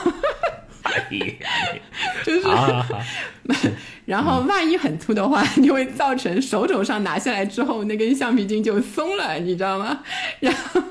[2.24, 3.72] 就是，
[4.06, 10.00] 然后万一很粗的话， 就会造成手肘上拿下来之后，那根橡皮筋就松了，你知道吗？
[10.40, 10.82] 然后，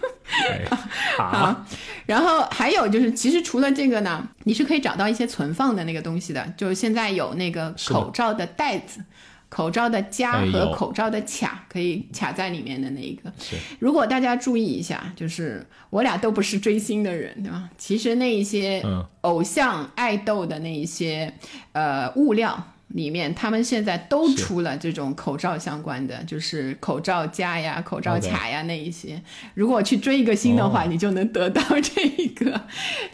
[1.18, 1.66] 好，
[2.06, 9.04] 然后还有就是，其实除了这个呢，你是可以找到一些存放的那个东西的，就是现在有那个口罩的袋子。
[9.50, 13.34] 口罩的夹和口罩的卡可以卡在里面的那一个。
[13.80, 17.70] 如果大家注意一下，就是我俩都不是追星的人，对吧？
[17.78, 18.84] 其实那一些
[19.22, 21.34] 偶像爱豆的那一些
[21.74, 22.64] 呃物料。
[22.90, 29.22] 里面他们现在都出了这种口罩相关的，就是口罩架呀、口罩卡呀那一些。
[29.54, 32.60] 如果去追一个星的话，你就能得到这一个。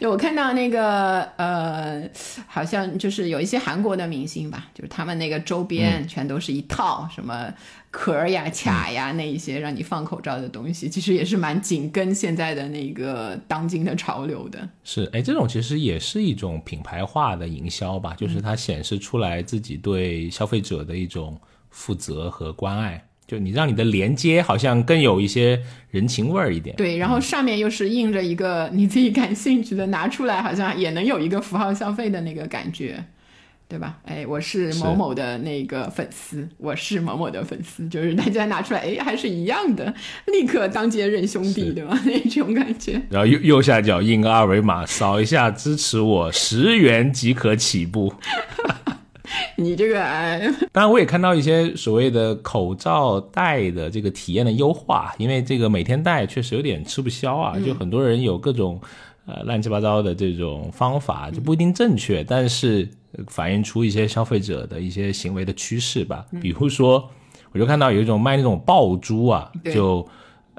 [0.00, 2.08] 就我看到那个呃，
[2.46, 7.52] 好像就是有一些韩国的明星吧，就是他们那个周边全都是一套什么。
[7.96, 14.68] 壳呀、卡呀，那一些让你放口罩的东西，其实也是蛮紧跟现在的那个当今的潮流的。
[14.84, 23.02] 是，哎，这种其实也是一种品牌化的营销吧，就是它显示出来自己对消费者的一种负责和关爱。
[23.26, 26.76] 就你让你的连接好像更有一些人情味儿一点。
[26.76, 33.04] 对，然后上面又是印着一个你自己感兴趣的，拿出来好像也能有一个符号消费的那个感觉。
[33.68, 33.98] 对吧？
[34.04, 39.92] 哎，我是某某的那个粉丝，我是某某的粉丝，就是大家拿出来，哎，还是一样的，
[40.26, 41.98] 立刻当街认兄弟，对吧？
[42.06, 43.02] 那种感觉。
[43.10, 48.14] 然后右右下角印个二维码，扫一下支持我，十元即可起步。
[49.58, 58.80] 你这个哎， 当然我也看到一些所谓的口罩戴的这个体验的优化，因为这个每天戴确实有点吃不消啊，就很多人有各种
[59.26, 62.88] 呃乱七八糟的这种方法，就不一定正确，但是。
[63.28, 67.10] 反映出一些消费者的一些行为的趋势吧，比如说，
[67.52, 70.06] 我就看到有一种卖那种爆珠啊，就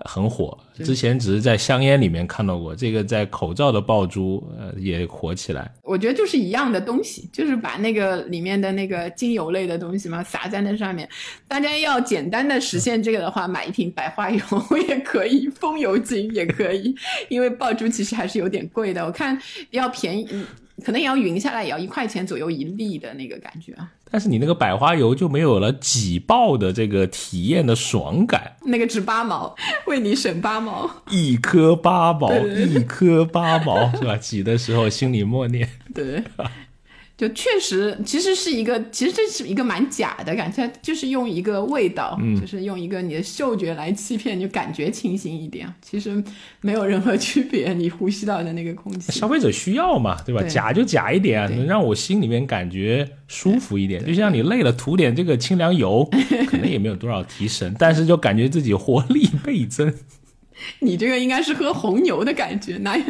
[0.05, 0.57] 很火。
[0.83, 5.71] 之前只是在香烟里面看到过，这个在口罩的爆珠呃也火起来。
[5.81, 11.09] 我觉得就是一样的东西，就是把那个里面的那个精油类的东西嘛撒在那上面。
[11.47, 14.39] 大家要简单的实现这个的话，买一瓶百花油
[14.87, 16.95] 也可以，风油精也可以，
[17.29, 19.03] 因为爆珠其实还是有点贵的。
[19.03, 19.39] 我看
[19.71, 20.27] 要便宜。
[20.85, 23.91] 可能也要匀下来，也要一块钱左右一粒的那个感觉啊。
[24.09, 28.55] 但是你那个百花油就没有了挤爆的这个体验的爽感。
[28.63, 29.53] 那个值八毛，
[29.85, 34.15] 为你省八毛，一颗八毛，一颗八毛，是吧？
[34.15, 35.67] 挤的时候心里默念。
[35.93, 36.23] 对。
[37.17, 45.67] 就确实，其实是一个，其实这是一个蛮假的感觉，就是用一个味道，就是用一个你的嗅觉来欺骗，就感觉清新一点。
[45.81, 46.23] 其实
[46.61, 49.11] 没有任何 区别，你呼吸到的那个空气。
[49.11, 50.43] 消费者需要嘛，对吧？
[50.43, 54.05] 假就假一点啊，能让我心里面感觉舒服一点。
[54.05, 56.07] 就像你累了涂点这个清凉油，
[56.45, 59.91] 可能也没有多少提神，但是就感觉自己活力倍增。
[60.79, 63.03] 你这个应该是喝红牛的感觉，哪有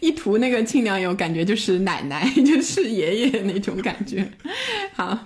[0.00, 4.30] 一涂那个清凉油，感觉就是奶奶， 就是爷爷那种感觉。
[4.94, 5.18] 好，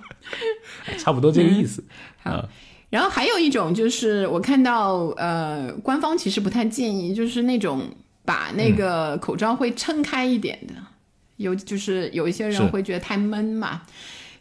[0.98, 1.84] 差不多这个意思。
[2.22, 2.48] 好，
[2.90, 7.82] 然后还有一种就是我看到，呃，官方其实不太建议，就是那种
[8.24, 10.74] 把那个口罩会撑开一点的，
[11.36, 13.82] 有就是有一些人会觉得太闷嘛，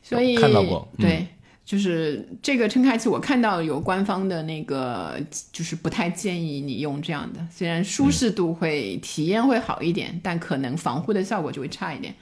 [0.02, 1.28] 所以看到过对。
[1.64, 5.18] 就是这个撑开器，我看到有官方的那个，
[5.52, 7.40] 就是不太建议你用这样的。
[7.50, 12.14] 虽然舒适度会、体验会好一点，但可能防护的效果就会差一点。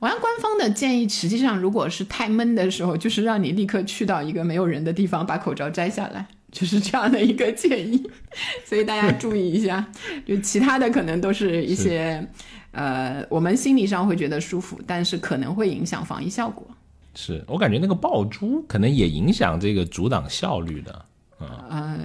[0.00, 8.02] 我看官方的建议，实际上如果是太闷的时候，就是让你立刻去到一个没有人的地方，把口罩摘下来，就是这样的一个建议，
[8.66, 9.86] 所以大家注意一下。
[10.26, 12.26] 就其他的可能都是一些，
[12.72, 16.66] 呃，我们心理上会觉得舒服，但是可能会影响防疫效果。
[17.14, 21.04] 是我感觉那个爆珠可能也影响这个阻挡效率的，
[21.38, 21.98] 呃，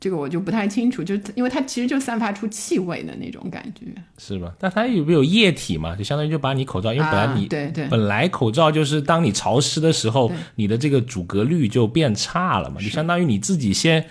[0.00, 3.86] 这个我就不太清楚，就因为它其实就散发出气味的那种感觉，
[4.18, 4.52] 是吧？
[4.58, 5.94] 但它有没有液体嘛？
[5.94, 14.04] 就相当于就把你口罩，因为本来你对对，本来口罩就是当你潮湿的时候，你的这个阻隔率就变差了嘛，就相当于你自己先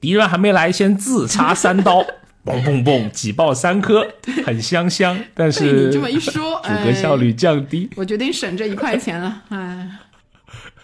[0.00, 2.04] 敌人还没来，先自插三刀。
[2.44, 4.06] 嘣嘣嘣，挤爆三颗，
[4.44, 5.16] 很香香。
[5.34, 9.42] 但是你这么一说， 阻隔效率降低，我决定省这一块钱了。
[9.50, 9.88] 哎，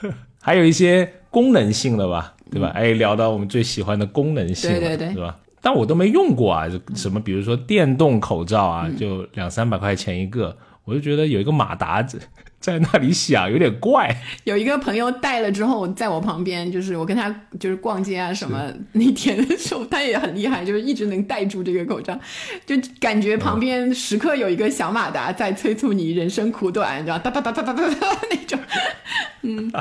[0.40, 2.68] 还有一些功能性的吧，对吧？
[2.74, 5.36] 哎，聊到我们最喜欢的功能性，对对对，是吧？
[5.60, 12.20] 但我都没用过啊，什么比如说电动口罩啊，就两三百块钱一个，我就觉得有一个马达子。
[12.60, 14.14] 在那里想有点怪。
[14.44, 17.28] 有一个朋友戴了之后，在我旁边，就是我跟他
[17.60, 22.18] 就是逛街啊什么那天的时候，他也很厉害，就是一直能戴住这个口罩，
[22.66, 28.58] 就感觉旁边时刻有一个小马达在催促你人生苦短，你知道哒哒哒哒哒哒哒那种。
[29.42, 29.72] 嗯，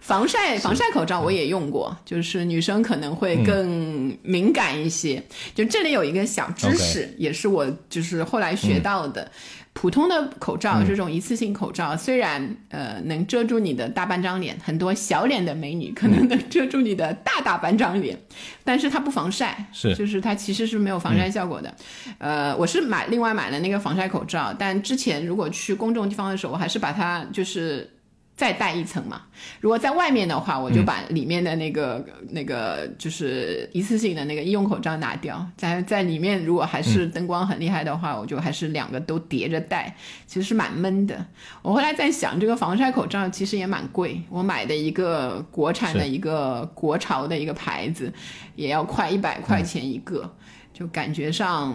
[0.00, 5.22] 防晒防晒口罩我也用过，就是女生可能会更敏感一些。
[5.54, 9.30] 就这里有一个小知识，也是我就是后来学到的。
[9.74, 18.18] 普通的口罩，这种一次性口罩，虽然呃能遮住你的大半张脸，很多小脸的美女可能能遮住你的大大半张脸，
[18.64, 21.74] 但是它不防晒，是，就是它其实是没有防晒效果的。
[22.18, 27.90] 呃，我是买另外买了那个防晒口罩，但之前如果去公众地方的时候，我还是把它就是。
[28.36, 29.22] 再戴一层嘛，
[29.60, 39.94] 如果在外面的话，我就把里面的那个那个就是一次性的那个医用口罩拿掉，在在里面如果还是灯光很厉害的话，我就还是两个都叠着戴，
[40.26, 41.24] 其实是蛮闷的。
[41.62, 48.12] 我后来在想，这个防晒口罩其实也蛮贵，我买的一个国产的一个国潮的一个牌子，
[48.56, 50.28] 也要快一百块钱一个，
[50.72, 51.72] 就感觉上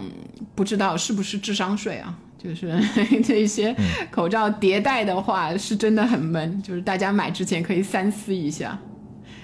[0.54, 2.18] 不知道是不是智商税啊。
[2.42, 2.72] 就是
[3.22, 3.74] 这些
[4.10, 6.62] 口罩迭代的话，是真的很闷。
[6.62, 8.78] 就是大家买之前可以三思一下。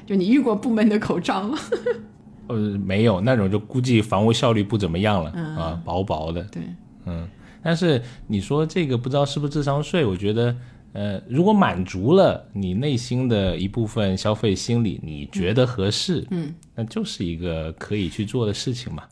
[0.07, 1.59] 就你遇过不闷的口罩吗？
[2.49, 6.42] 呃，没有，那种就估计防护效率不怎么样了啊，薄薄的。
[6.44, 6.62] 对，
[7.05, 7.28] 嗯。
[7.62, 10.05] 但是你说这个不知道是不是智商税？
[10.07, 10.57] 我觉得，
[10.92, 19.03] 呃，如果满足了你内心的一部分消费心理，你觉得合适，嗯，那就是一个可以去做的事情嘛，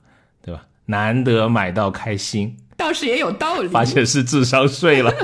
[0.40, 0.64] 对吧？
[0.86, 2.56] 难得买到开心。
[2.76, 5.12] 倒是也有道理，发现是智商税了。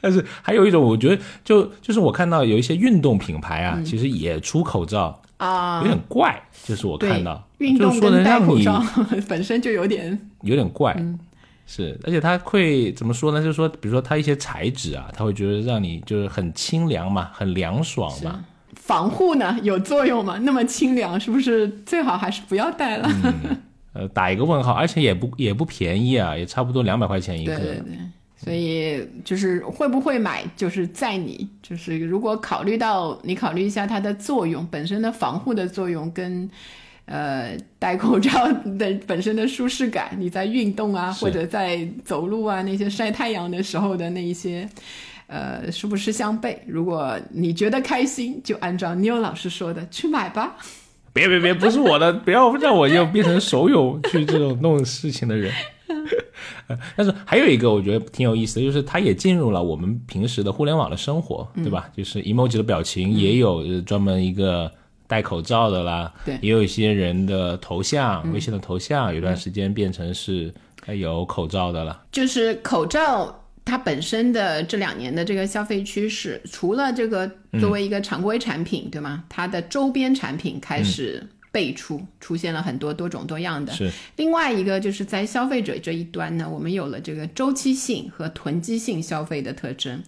[0.00, 6.42] 但是还有一种，我觉得就就是我看到有一些运动品牌啊，其实也出口罩啊，有点怪。
[6.62, 8.82] 就是我看到运动跟戴口罩
[9.28, 10.94] 本身就有点有点怪，
[11.66, 13.40] 是而且它会怎么说呢？
[13.40, 18.44] 就是说，比如说它一些材质啊，它会觉得让你就是很清凉嘛，很凉爽嘛。
[18.76, 20.38] 防护呢有作用吗？
[20.42, 23.10] 那么清凉，是不是最好还是不要戴了？
[23.94, 27.56] 呃，打一个问号，而且也不也不便宜啊，也差不多两百块钱一个。
[27.56, 27.96] 对对对，
[28.36, 36.50] 所以就是会不会买，就是在你，就是如果考虑到你考虑一下它的作用本身的防护的作用，跟
[37.06, 44.68] 呃戴口罩的本身的舒适感，你在运动啊或者在走路啊那些晒太阳的时候的那一些，
[45.28, 46.56] 呃是不是相悖？
[46.66, 50.56] 如果你觉得开心，就按照 Neil 老师说的去买吧。
[51.14, 55.50] 别别别，不是我的，不要让我又变成手有去这种弄事情的人。
[56.96, 61.88] 但是还有一个我觉得挺有意思的，就是它也进入了我们平时的互联网的生活，对吧？
[61.96, 64.70] 就是 emoji 的表情也有专门一个
[65.06, 70.52] 戴口罩的啦，对，也有一些人的头像，微信的头像，有段时间变成是
[70.98, 73.43] 有口罩的了，就是口罩。
[73.64, 79.24] 它本身的这两年的这个消费趋势，除了这个作为一个常规产品，对吗？
[79.28, 83.72] 它的周边产品开始辈出，出现了很多多种多样的。
[83.72, 83.90] 是。
[84.16, 90.02] 另外一个就是在消费者这一端呢，我们有了这个周期性和囤积性消费的特征。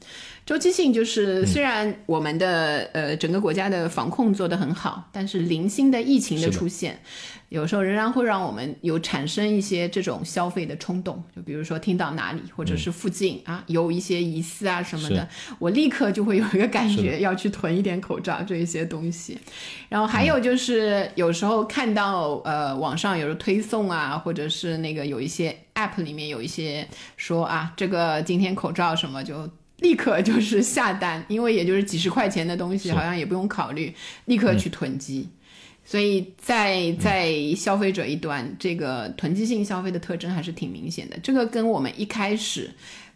[0.47, 7.01] 周期性就是虽然我们的呃整个国家的防控做得很好，但是零星的疫情的出现。
[7.49, 15.28] 有时候仍然会让我们有产生一些这种消费的冲动，就比如说听到哪里或者是附近啊有一些疑似啊什么的，
[15.59, 19.38] 我立刻就会有一个感觉要去囤一点口罩这一些东西。
[19.88, 26.86] 然后还有就是有时候看到呃网上有的推送啊，或者是那个有一些 app 里面有一些
[27.16, 35.28] 说啊这个今天口罩什么就立刻就是下单，因为也就是几十块钱的东西，好像也不用考虑，立刻去囤积。
[35.84, 41.16] 所以在在消费者一端，这个囤积性消费的特征还是挺明显的。
[41.22, 42.68] 这个跟我们一开始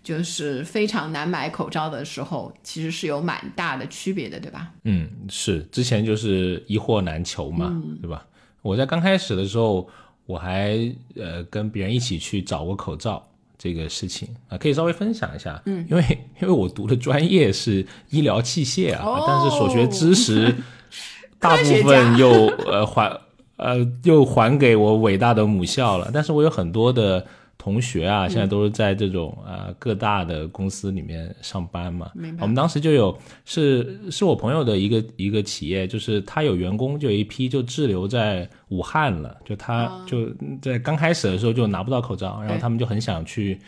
[0.05, 4.71] 就是非常难买口罩的时候，其实是有蛮大的区别的，对吧？
[4.85, 8.25] 嗯，是之前就是一货难求嘛，对吧？
[8.63, 9.89] 我在刚开始的时候，
[10.27, 10.79] 我还
[11.17, 13.27] 呃跟别人一起去找过口罩
[13.63, 15.61] 这个事情啊，可以稍微分享一下。
[15.67, 16.03] 嗯，因为
[16.41, 20.57] 因为我读的专业是医疗器械啊，但是所学知识
[21.39, 23.21] 大部分又呃还
[23.57, 27.27] 呃又还给我伟大的母校了，但是我有很多的。
[27.61, 32.11] 同学啊，现在都是在这种呃各大的公司里面上班嘛。
[32.41, 40.27] 我们当时就有是是我朋友的一个一个企业，就是他有员工就有一批就滞留在武汉了，就他就
[40.63, 43.61] 在刚开始的时候就拿不到口罩，然后他们就很想去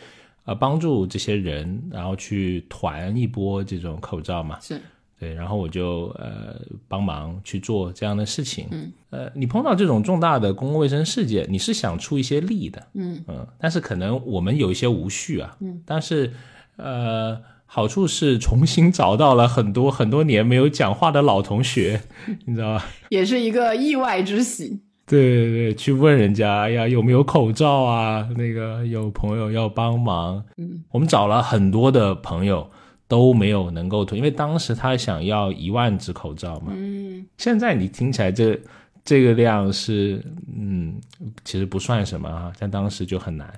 [0.45, 4.59] 呃帮助这些人，然后去团一波这种口罩嘛。
[4.59, 4.81] 是。
[5.23, 6.59] 对，然后我就呃
[6.89, 8.67] 帮忙去做这样的事情。
[8.71, 12.85] 嗯，呃，你碰到这种重大的公共卫生事件，你是想出一些力的。
[12.95, 15.55] 嗯嗯，但是可能我们有一些无序啊。
[15.61, 16.33] 嗯，但是
[16.75, 22.01] 呃，好处是重新找到了很多很多年没有讲话的老同学，
[22.45, 22.85] 你知道吧？
[23.09, 24.81] 也是一个意外之喜。
[25.05, 28.27] 对对对，去问人家哎呀有没有口罩啊？
[28.35, 30.43] 那个有朋友要帮忙。
[30.57, 32.69] 嗯，我们找了很多的朋友。
[33.13, 36.73] 都没有能够囤，因为当时他想要一万只口罩嘛。
[36.75, 38.59] 嗯，现在你听起来这
[39.05, 40.19] 这个量是，
[40.57, 40.99] 嗯，
[41.45, 43.53] 其实不算什么啊，但当时就很难。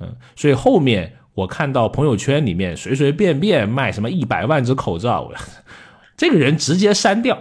[0.00, 5.30] 嗯，所以后面我看到朋友圈里面随随便便卖什么一百万只口罩，
[6.16, 7.38] 这个人直接删掉。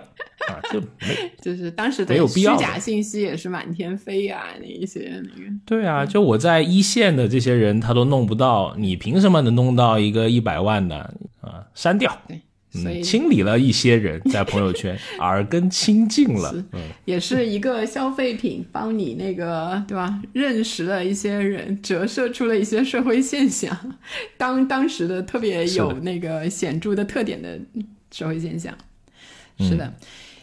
[0.48, 5.52] 啊，就没， 就是当时的虚假信息也是满天飞啊，那一些那个。
[5.66, 11.66] 对啊，就我在一线的这些人，他都弄不到，你凭什么能弄到一个一百万的啊？
[11.74, 12.42] 删掉，对，
[12.72, 20.22] 所以清理了一些人在朋友圈，耳根清净了，嗯，也是一个消费品，帮你那个对吧？
[20.34, 23.78] 认识了一些人，折射出了一些社会现象，
[24.38, 27.60] 当当时的特别有那个显著的特点的
[28.12, 28.74] 社会现象，
[29.60, 29.94] 是的。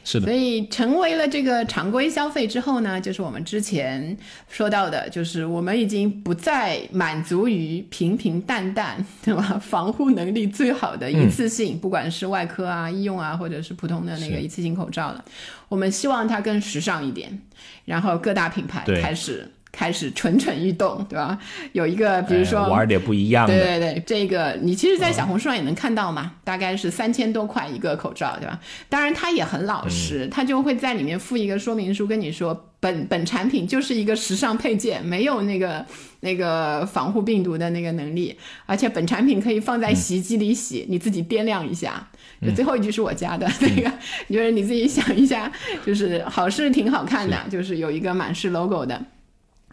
[0.05, 4.17] 是的，所以成为了这个常规消费之后呢，就是我们之前
[4.49, 9.61] 说到的，就是我们已经不再满足于平平淡淡，对吧？
[9.61, 15.25] 防护能力最好的一次性，不管是外科啊、医用啊，或者是普通的那个一次性口罩了。
[15.69, 17.41] 我们希望它更时尚一点，
[17.87, 19.51] 然后各大品牌开始。
[19.75, 21.37] 开始蠢蠢欲动，对吧？
[21.73, 28.61] 有一个，比如说玩点不一样的，对对对，这个你其实，在小红书上也能看到嘛，大概是三千多块一个口罩，对吧？
[28.89, 35.85] 当然，他也很老实，他就会在里面附一个说明书，跟你说本本产品就是一个时尚配件，没有那个
[36.21, 42.09] 那个防护病毒的那个能力，而且本产品可以放在洗衣机里洗，你自己掂量一下。
[42.41, 43.91] 就最后一句是我加的那个，
[44.29, 45.51] 就是你自己想一下，
[45.85, 49.01] 就是好是挺好看的，就是有一个满是 logo 的。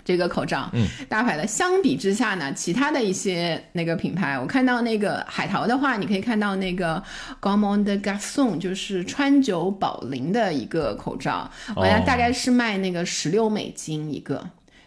[0.04, 1.46] 这个口罩，嗯，大牌的。
[1.46, 7.02] 相比之下呢，其他的一些那个品牌，我看到那个海淘的话，你可以看到那个
[7.40, 14.44] g o m o n de Garçon，就是川久保玲的一个口罩，好像大概是卖那个十六美金一个，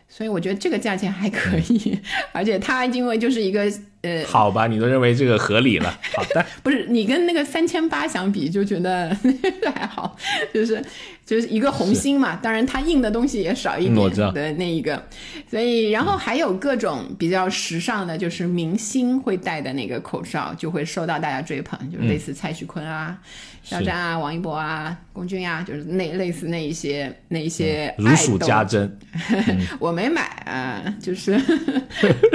[0.08, 2.00] 所以我觉得这个价钱还可以，
[2.32, 3.72] 而且它因为就是一个。
[4.04, 5.98] 呃，好吧，你都认为这个合理了。
[6.14, 9.16] 好的，不是你跟那个三千八相比，就觉得
[9.74, 10.14] 还好，
[10.52, 10.84] 就是
[11.24, 12.36] 就是一个红心嘛。
[12.36, 15.02] 当然，它印的东西也少一点的那一个，
[15.50, 23.18] 所以然后还有各种比较时尚的，就是明星会戴的那个口罩，就会受到大家追捧，就类似蔡徐坤啊、
[23.62, 28.98] 肖战啊、王一博啊、龚俊啊，就是那类似那一些那一些如数家珍。
[29.80, 31.40] 我没买啊，就是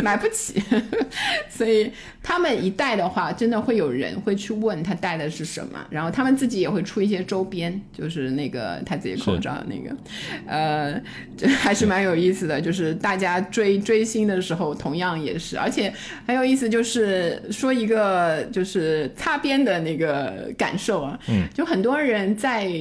[0.02, 0.64] 买不起。
[1.60, 1.92] 所以
[2.24, 9.94] 他们一戴的话，真的会有人会去问他戴的是什么，然后他们自己也会出一些周边，就是那个他自己口罩那个，
[10.48, 11.02] 呃，
[11.36, 12.62] 这还是蛮有意思的。
[12.62, 15.94] 就是大家追追星的时候，同样也是，而且
[16.26, 22.72] 很有意思，就是说一个就是擦边的那个感受啊，嗯，就很多人在。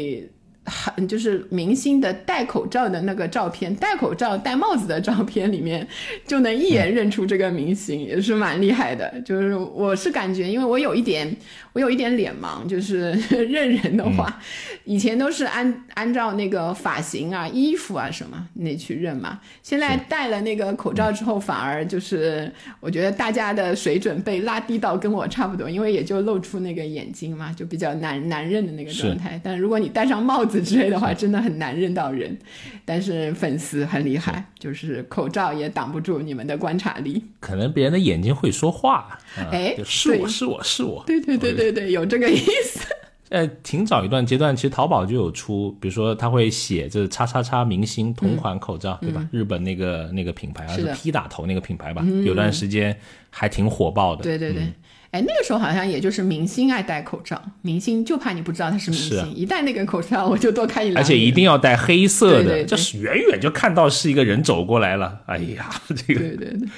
[0.69, 5.87] 很就是明星的戴口罩的那个照片，戴口罩戴帽子的照片里面，
[6.27, 9.13] 就能一眼认出这个明星，也是蛮厉害的。
[9.25, 11.37] 就是我是感觉，因为我有一点。
[11.79, 14.41] 我有一点脸盲，就是 认人的话，
[14.85, 19.39] 以前都是按按照那个发型啊、衣服啊什么那去认嘛。
[19.63, 29.41] 现在戴了那个口罩之后，反而就是我觉得大家的水准被拉低到跟我差不多，因为也就露出那个眼睛嘛，就比较难难认的那个状态。
[29.45, 32.37] 但如果你戴上帽子之类的话，真的很难认到人。
[32.85, 37.23] 但是粉丝很厉害，就是口罩也挡不住你们的观察力。
[37.39, 39.17] 可能别人的眼睛会说话，
[39.53, 41.68] 哎，是我是我是我，对对对对。
[41.73, 42.87] 对对，有这个意思。
[43.31, 49.23] 呃，挺早一段阶段，其实淘宝就有出，比如说他会写这叉叉叉明星同款口罩，对吧？
[49.31, 52.99] 日本那个那个品牌，还是 P 打头那个品牌吧，有段时间
[53.29, 54.23] 还挺火爆的。
[54.23, 54.63] 对对对，
[55.11, 65.21] 哎，那个时候好像也就是明星爱戴口罩，明星就怕你不知道他是明星，一戴那个口罩我就多看一眼而且一定要戴黑色的，就是远远就看到是一个人走过来了。
[65.27, 66.69] 哎呀，这个对对对，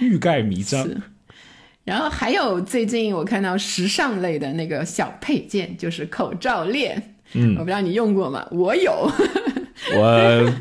[0.00, 0.88] 欲盖弥彰。
[1.90, 7.02] 然后还有最近我看到时尚类的那个小配件，就是口罩链。
[7.32, 8.46] 嗯，我不知道你用过吗？
[8.52, 9.10] 我有。
[9.96, 10.52] 我。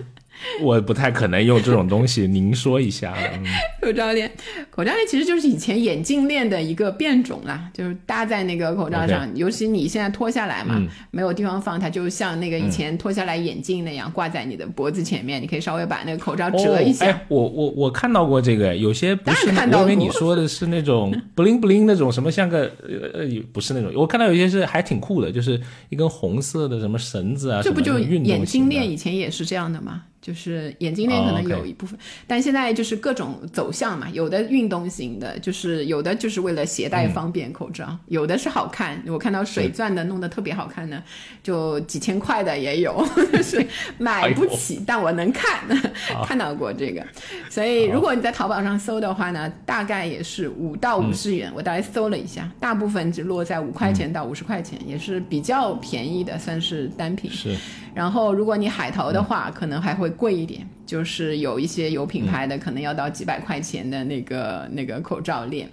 [0.62, 3.14] 我不太可能用这种东西，您说一下。
[3.82, 4.32] 口罩链，
[4.70, 9.30] 口罩链其实就是以前眼镜链的一个变种啦，就是搭在那个口罩上。
[9.36, 10.82] 尤其你现在脱下来嘛，
[11.12, 17.06] 没有地方放，它就像那个以前脱下来眼镜那样挂在你的脖子前面，你可以稍微把那个口罩折一下。
[17.06, 22.72] 哎，我我我看到过这个，有些不是，看到因为你说的是那种 bling bling 那种什么，像个
[23.14, 25.60] 呃不是那种，我看到有些是还挺酷的，就是
[25.90, 30.04] 一根红色的什么绳子啊，这不就眼镜链以前也是这样的吗？
[30.22, 31.98] 就是眼镜链可能有一部分，
[32.28, 39.02] 但现在就是各种走向嘛，有的运动型的，就是有的就是为了携带方便口罩，有的是好看。
[39.08, 41.02] 我看到水钻的弄得特别好看的，
[41.42, 43.04] 就几千块的也有，
[43.42, 43.66] 是
[43.98, 45.64] 买不起，但我能看，
[46.26, 47.06] 看到过这个。
[47.50, 51.52] 所以如果你在淘宝上搜的话呢，大概也是五到五十元。
[51.56, 57.32] 我大概搜了一下，大部分只落在五块钱到五十块钱，也是比较便宜的，算是单品。
[57.32, 57.56] 是。
[57.94, 60.10] 然后如果你海淘的话，可能还会。
[60.20, 65.70] 贵一点，就是有一些有品牌的，可能要到几百块钱的那个那个口罩链。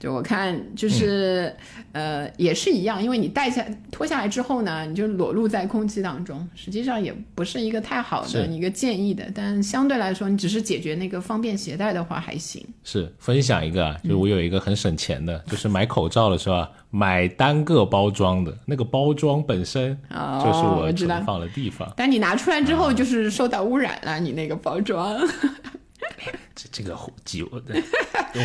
[0.00, 1.54] 就我看，就是
[1.92, 9.30] 呃，也是一样，因为你戴下脱下来之后呢，你就裸露在空气当中，实际上也不是一个太好的一个建议的。
[9.32, 12.66] 但相对来说，你只是解决那个方便携带的话，还行。
[12.82, 16.68] 是分享一个，就是我有一个很省钱的，就是买口罩的时候啊。
[16.88, 25.16] 买单个包装的那个包装本身就是我存放的地方，但你拿出来之后就是受到污染了，你那个包装。
[26.54, 27.60] 这这个几我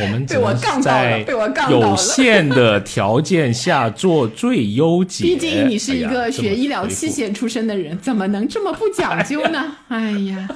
[0.09, 1.89] 们被我杠到了，被我杠到了。
[1.89, 5.23] 有限的条件下做最优解。
[5.23, 9.77] 毕竟你是一个学医疗器械出身的人，怎么能这么不讲究呢？
[9.87, 10.49] 哎呀，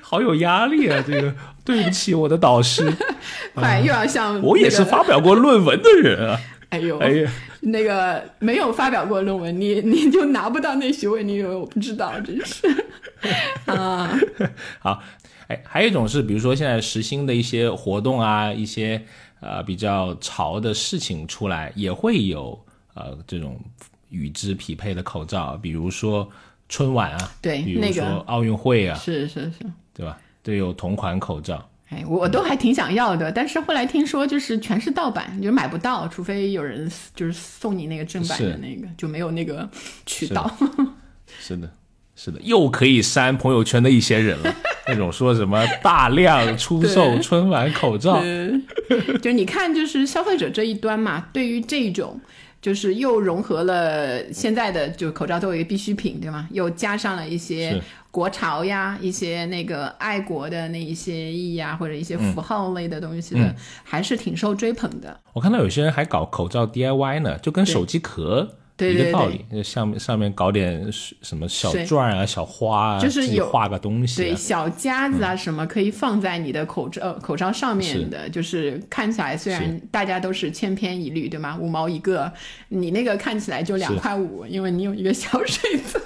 [0.00, 1.02] 好有压力啊！
[1.06, 1.32] 这个
[1.64, 2.92] 对不起我的导师，
[3.54, 6.40] 快又要向我也是发表过论文的人啊。
[6.70, 12.18] 哎呦，哎呀，那个没有发表过论文，你你就拿不到那学位，你以为我不知道？
[12.20, 12.86] 真是
[13.66, 14.18] 啊！
[14.80, 15.02] 好，
[15.48, 19.02] 哎，还有一种是，比如说现在时兴的一些活动啊，一些
[19.40, 22.58] 呃比较潮的事情出来，也会有
[22.94, 23.60] 呃这种
[24.08, 26.28] 与之匹配的口罩，比如说
[26.68, 30.18] 春晚啊，对，比如说奥运会啊，是是是，对吧？
[30.42, 31.70] 都有同款口罩。
[31.90, 39.68] 哎我都还挺想要的，但是后来听说就是全是盗版，就买不到，除非有人就是送你那个正版的那个，就没有那个
[40.06, 40.50] 渠道。
[41.38, 41.70] 是的，
[42.16, 44.54] 是的，又可以删朋友圈的一些人了，
[44.88, 48.22] 那种说什么大量出售春晚口罩，
[49.22, 52.20] 就你看，就是消费者这一端嘛， 对于这种。
[52.62, 56.48] 就是又融合了现在的就口罩作为一个必需品，对吗？
[56.50, 57.78] 又加上了一些
[58.10, 63.54] 国潮呀，一些那个爱国的那一些意义啊，或者一些符号类的东西的，
[63.84, 65.20] 还是挺受追捧的。
[65.34, 68.56] 我看到有些人还搞口罩 DIY 呢，就跟手机壳。
[68.78, 81.56] 一个道理，上面上面搞点什么小钻啊、小花啊，就是有画个东西，对小夹子啊什么可以放在你的口罩口罩上面的，就是看起来虽然大家都是千篇一律，对吗？
[81.60, 82.32] 五毛一个，
[82.68, 86.02] 你那个看起来就两块五，因为你有一个小水钻。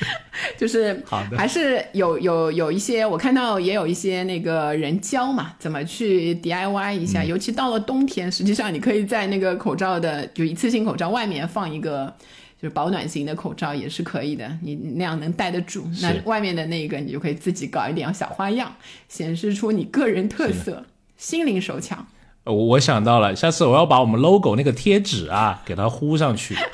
[0.56, 7.24] 就是好的还是有有有一些，我看到也有一些那个人教嘛，怎么去 DIY 一下。
[7.24, 12.12] 尤其到了冬天，实际上你可以在那个口罩的就一次性口罩外面放一个
[12.60, 15.84] 就是保暖型的口罩也是可以的，你那样能戴得住。
[16.02, 18.72] 那外面的那个你就可以自己搞一点小花样，
[19.08, 20.84] 显示出你个人特色，
[21.16, 21.96] 心灵手巧。
[22.44, 26.56] 我我想到了，下次我要把我们 logo 那个贴纸啊给它糊上去。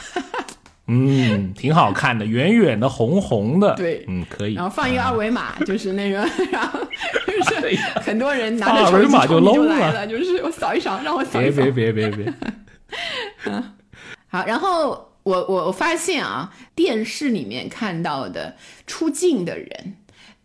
[0.87, 3.75] 嗯，挺好看的，远远的，红红的。
[3.75, 4.55] 对，嗯，可以。
[4.55, 6.19] 然后放一个二维码， 就是那个，
[6.53, 6.79] 然后
[7.27, 11.63] 就是很多人拿着二维码就搂了，就是我扫一扫，让我扫一扫。
[11.63, 12.35] 别别别别别。
[13.47, 13.73] 嗯，
[14.29, 18.55] 好，然后我我我发现啊，电视里面看到的
[18.87, 19.95] 出镜的人。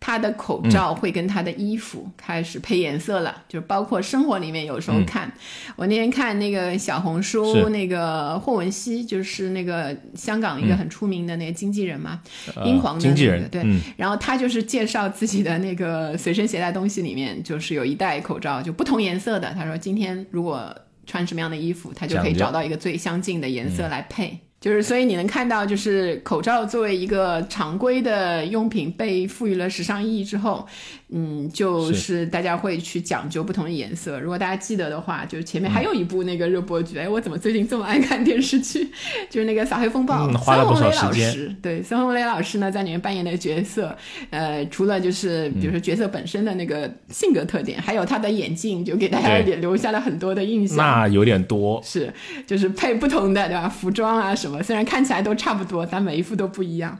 [0.00, 5.30] 他的口罩会跟他的衣服开始配颜色了，就是包括生活里面有时候看，
[5.76, 12.20] 我那天看那个小红书，那个霍汶希，就是那个香港一个很出名的那个经纪人嘛，
[12.64, 13.62] 英皇的经纪人，对，
[13.98, 19.52] 然后他就是介绍自己的那个随身携带东西里面，就是有一袋口罩，就不同颜色的。
[19.52, 20.74] 他说今天如果
[21.06, 24.38] 穿什么样的衣服，他就可以找到一个最相近的颜色来配。
[24.60, 30.66] 就是，所以你能看到，就是口罩作为一个常规的用品被赋予了时尚意义之后，
[31.12, 34.20] 嗯，就是大家会去讲究不同的颜色。
[34.20, 38.88] 如果大家记得的话，就是前面还有一部那个热播剧，哎，我怎么最近这么爱看电视剧？
[39.28, 43.96] 就是那个《扫黑风暴》，孙红雷老师，对，孙红雷老师呢在里面扮演的角色，
[44.30, 50.76] 呃，除了就是比如说角色本身的那个性格特点，还有他的眼镜，就给大家也留下了很多的印象。
[50.76, 52.12] 那有点多，是，
[52.46, 53.68] 就是配不同的，对吧？
[53.68, 54.62] 服装啊什么。
[54.62, 56.98] 虽然看起来都差不多，但每一副都不一样，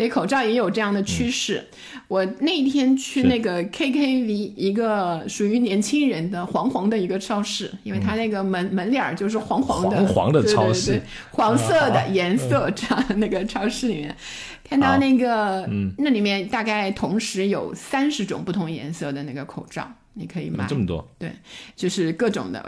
[0.00, 1.62] 所以口罩也有这样的趋势。
[2.08, 14.16] 我那天去那个 KKV 一个属于年轻人的黄黄的一个超市，因为它那个门门脸儿就是黄黄的，黄黄的超市，黄色的颜色这样那个超市里面，
[14.64, 15.92] 看到那个，嗯。
[15.98, 19.86] 那里面大概同时有三十种不同颜色的那个口罩。
[20.14, 20.66] 你可以买。
[20.66, 21.30] 这么多，对，
[21.76, 22.64] 就是各种的，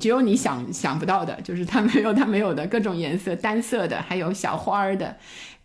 [0.00, 5.16] 只有你想想不到的，就是它没有它没有的各种颜色，单色的，还有小花儿的，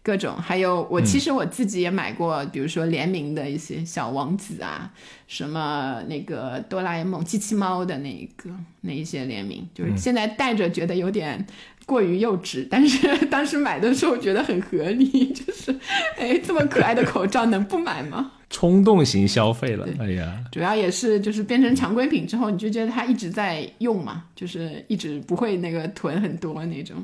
[0.04, 4.92] 各种，还有我其实我自己也买过，比如说联名的一些小王子啊，
[5.28, 8.50] 什么那个哆啦 A 梦、机器猫的那一个
[8.82, 11.48] 那一些联名，就是现在戴着觉得有点
[11.86, 15.74] 过于幼稚，但是 当时买的时候觉得很合理， 就是
[16.18, 18.34] 哎，这么可爱的口罩能不买吗？
[18.54, 26.96] 冲动型消费了，哎呀，主要也是就是变成常规品之后，你就觉得它一直在用嘛，就是一直不会那个囤很多那种。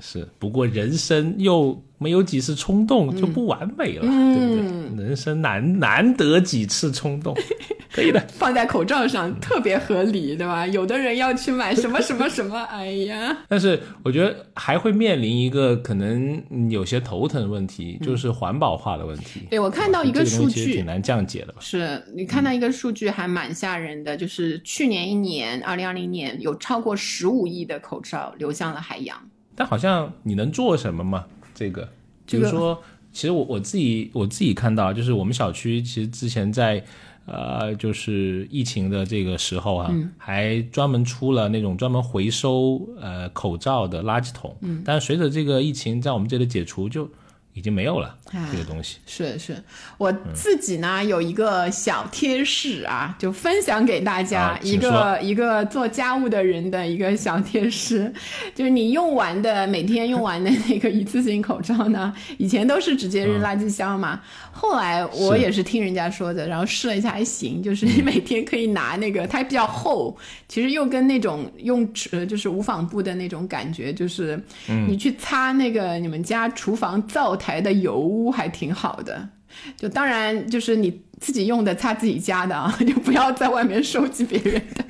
[0.00, 5.04] 是，不过人生又没有几次冲动就不完美了，对不对？
[5.04, 7.36] 人生难难得几次冲动，
[7.92, 8.18] 可以的。
[8.28, 10.66] 放在口罩上特别合理，对吧？
[10.66, 13.36] 有的人要去买什么什么什么，哎呀。
[13.46, 19.40] 但是我觉得还会面临一个可能有些头疼的问题，就是环保化的问题。
[19.50, 21.58] 对我看到一个数据挺难降解的吧？
[21.60, 29.20] 是你看到一个数据还蛮吓人的，就是去年一年，二零二零年有超过十五亿的口罩流向了海洋。
[29.56, 31.24] 但好像你能做什么吗？
[31.52, 31.88] 这个，
[32.26, 32.80] 比如说，
[33.12, 36.84] 其实我我自己我自己看到，就是我们小区其实之前在，
[37.26, 44.56] 呃，就是疫情的这个时候啊，还专门出了那种专门回收呃口罩的垃圾桶。
[44.60, 47.08] 嗯，但随着这个疫情在我们这里解除，就。
[47.54, 48.16] 已经没有了
[48.50, 48.98] 这个东西。
[49.06, 49.56] 是是，
[49.96, 58.12] 我自己呢有一个小贴士啊，就分享给大家一个一个做家务的人的一个小贴士，
[58.56, 64.20] 就是你用完的每天用完的那个一次性口罩呢， 以前都是直接扔垃圾箱嘛。
[64.50, 70.16] 后来我也是听人家说的，然后试了一下还行，就是你每天可以拿那个，它比较厚，
[70.48, 74.40] 其实又跟那种用纸就是无纺布的那种感觉，就是
[74.88, 77.38] 你去擦那个你们家厨房灶。
[77.43, 79.28] 台的油污还挺好的，
[79.76, 84.84] 就当然就是你自己用的擦自己家的啊， 就不要在外面收集别人的。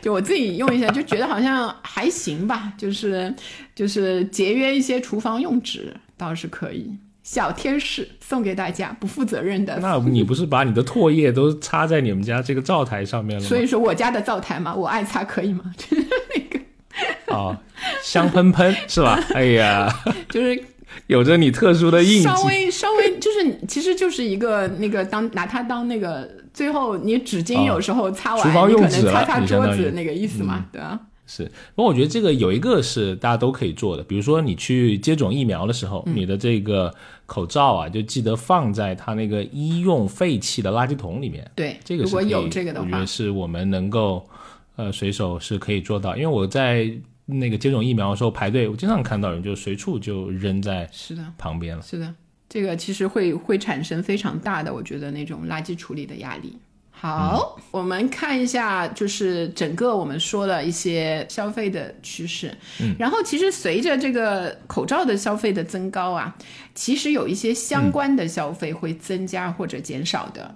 [0.00, 3.34] 就我自己用一下，就觉得好像还行吧，就是
[3.74, 6.96] 就是节约一些厨房用纸倒是可以。
[7.24, 9.76] 小天使送给大家，不负责任的。
[9.80, 13.48] 那你不是把你的唾液都擦在你们家这个灶台上面了吗？
[13.48, 15.64] 所以说我家的灶台嘛，我爱擦可以吗？
[15.76, 16.60] 就 是那个
[17.34, 17.56] 哦，
[18.04, 19.20] 香喷喷是吧？
[19.34, 19.92] 哎呀，
[20.30, 20.62] 就是。
[21.06, 31.00] 有着你特殊的印记，稍微稍微就是，其实就是一个那个当拿它当那个最后你纸巾有时候擦完，你可能擦擦桌子那个意思嘛，对吧？
[31.26, 31.44] 是，
[31.74, 36.92] 不过我觉得这个有一个是大家都可以做的，比如说你去接种疫苗的时候，你的这个
[37.26, 41.50] 口罩啊，就记得放在它那个医用废弃的垃圾桶里面。
[41.54, 44.24] 对，这个如果有这个的话，我觉得是我们能够
[44.76, 46.90] 呃随手是可以做到，因为我在。
[47.26, 51.82] 那个接种疫苗的时候排队，我经常看到人就随处就扔在是的旁边了。
[51.82, 52.14] 是的，
[52.48, 56.56] 这个其实会会产生非常大的，我觉得那种垃圾处理的压力。
[56.98, 62.56] 好，我们看一下，就是整个我们说的一些消费的趋势。
[62.80, 66.34] 嗯，然后其实随着这个口罩的消费的增高啊，
[66.74, 70.54] 其实有一些相关的消费会增加或者减少的。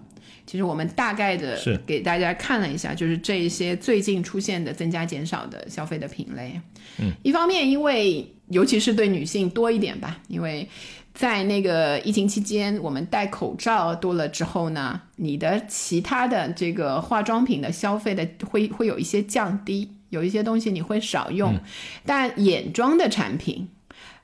[0.50, 6.60] 其实我们大概的给大家看了一下，就是这一些最近出现的增加减少的消费的品类。
[6.98, 10.68] 嗯，一方面因为尤其是对女性多一点吧，因为
[11.14, 21.56] 在那个疫情期间，我们戴口罩多了之后呢，你的其他的这个化妆品的消费的会会有一些降低，有一些东西你会少用，
[22.04, 23.68] 但眼妆的产品、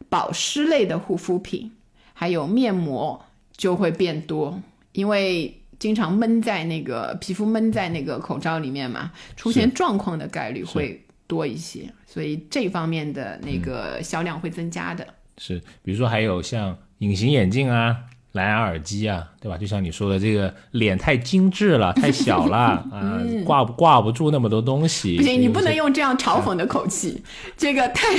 [0.09, 1.71] 保湿类的护肤品
[2.15, 3.25] 还有面膜
[3.57, 4.61] 就会变多，
[4.91, 5.61] 因为。
[5.79, 15.07] 经常闷在那个皮肤闷在那个口罩里面嘛，出现状况的概率会多一些，所以这方面的那个销量会增加的。
[15.39, 17.97] 是，比如说还有像隐形眼镜啊、
[18.33, 19.59] 蓝牙耳机啊，对吧？
[19.59, 22.57] 就像你说的，这个脸太精致了， 太小了
[22.91, 25.17] 啊，挂不挂不住那么多东西。
[25.17, 27.23] 不行，你不能用这样嘲讽的口气，
[27.57, 28.07] 这个太。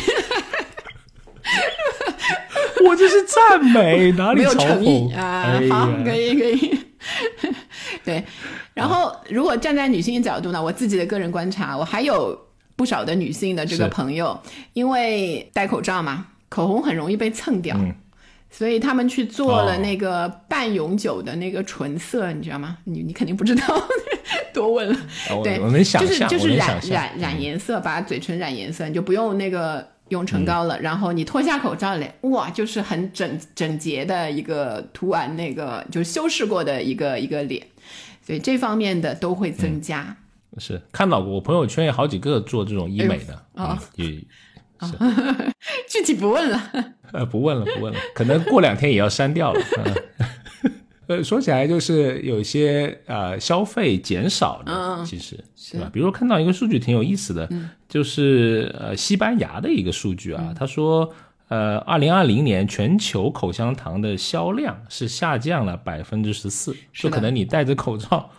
[2.86, 5.70] 我这是赞美，哪里没有嘲诚意讽啊哎？
[5.70, 6.78] 好，可以可以。
[8.08, 8.24] 对，
[8.74, 12.40] 然后如果站在女性的角度呢，我自己的个人观察，我还有
[12.78, 14.40] 不少的女性的这个朋友，
[14.72, 17.76] 因为戴口罩嘛，口红很容易被蹭掉。
[17.78, 17.94] 嗯
[18.50, 22.78] 所以他们去做了哦那个半永久的那个唇色，你知道吗？
[22.86, 23.88] 你你肯定不知道，
[24.54, 24.98] 多问了。
[25.44, 30.80] 对，我能想，就是就是染染染颜色，把嘴唇染颜色，你就不用那个用唇膏嗯了。
[30.80, 37.62] 然后你脱下口罩来，哇，就是很整整洁的一个涂完那个就是修饰过的一个一个脸，
[38.28, 40.18] 所以这方面的都会增加。
[40.58, 44.28] 是看到过，我朋友圈有好几个做这种医美的，哎呦哦嗯也
[45.88, 46.62] 具体不问了。
[47.14, 49.62] 呃，不问了，不问了，可能过两天也要删掉了。
[49.78, 50.74] 嗯
[51.08, 55.90] 呃，说起来就是有些呃消费减少的，嗯其实是吧？
[55.94, 57.50] 比如说看到一个数据挺有意思的，
[57.88, 61.14] 就是呃西班牙的一个数据啊，他说
[61.50, 68.30] 呃二零二零年全球口香糖的销量是下降了百分之十四，就可能你戴着口罩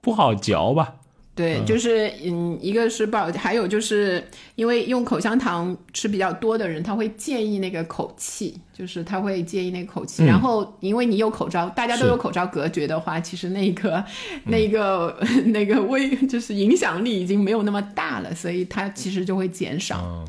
[0.00, 0.94] 不好嚼吧？
[1.34, 4.22] 对，就是嗯，一个是不好，还有就是
[4.54, 10.26] 因为用口香糖吃比较多的人，他会介意那个口气，就是他会介意那个口气。
[10.26, 14.04] 然后因为你有口罩，大家都有口罩隔绝的话，其实那个、
[14.44, 20.02] 那个、 那个威就是影响力已经没有那么大了，所以它其实就会减少。
[20.04, 20.28] 嗯，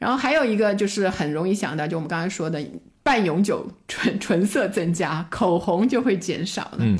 [0.00, 2.60] 然后还有一个就是很容易想到，就我们刚才说的
[3.02, 6.78] 半永久唇唇色增加，口红就会减少了。
[6.80, 6.98] 嗯，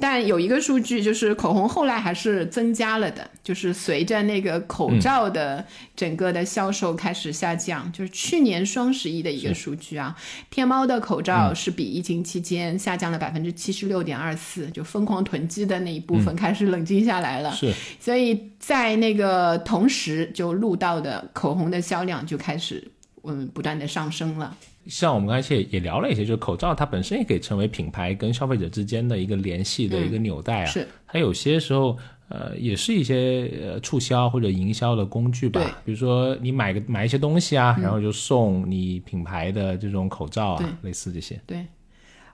[0.00, 5.64] 但有一个数据就是口红后来还是增加了的，就是随着那个口罩的
[5.96, 10.16] 整个的销售开始下降，就是去年双十一的一个数据啊，
[10.50, 17.52] 天猫的口罩是比疫情期间下降了百分之七十六点二四，就疯狂囤积的那一部分开始冷静下来了。
[17.52, 17.72] 是。
[18.00, 22.91] 所以在那个同时，就录到的口红的销量就开始
[23.24, 24.56] 嗯不断的上升了。
[24.86, 30.66] 像我们刚才也也聊了一些，就是口罩它本身也可以成为品牌跟消费者之间的一个联系的一个纽带啊。
[30.66, 31.96] 是它有些时候
[32.28, 35.70] 呃也是一些呃促销或者营销的工具吧对。
[35.84, 41.40] 比如说你买个买一些东西啊，然后就送你品牌的这种口罩啊，类似这些。
[41.46, 41.64] 对。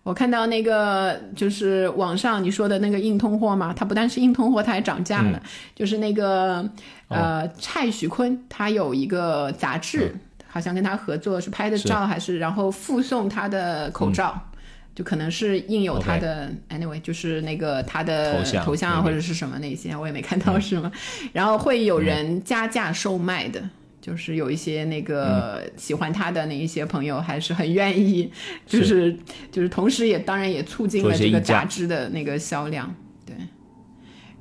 [0.04, 5.42] 我看到那个就是网上你说的那个硬通货嘛，它不但是硬通货，它还涨价了。
[5.74, 6.66] 就是那个
[7.08, 10.16] 呃蔡徐坤，他有一个杂志，
[10.48, 14.44] 好像跟他合作是拍的照还是，然后附送他的口罩。
[14.94, 18.94] 就可能是印有他的 anyway，就是那个他的头像。
[18.94, 19.04] 啊嗯。
[19.04, 20.90] 或者是什么那些，我也没看到是吗？
[21.32, 23.62] 然后会有人加价售卖的，
[24.00, 28.28] 就是有一些那个喜欢他的那一些朋友还是很愿意，
[28.66, 29.16] 就是
[29.52, 32.92] 就是同时也当然也促进了这个杂志的那个销量，
[33.24, 33.36] 对。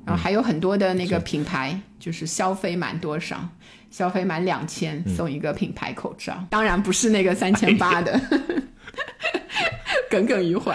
[0.04, 3.48] 然后还有很多的那个品牌，就是消费满多少，
[3.90, 8.20] 消费满两千送一个品牌口罩，当然不是那个三千八的，
[10.10, 10.72] 耿耿于怀。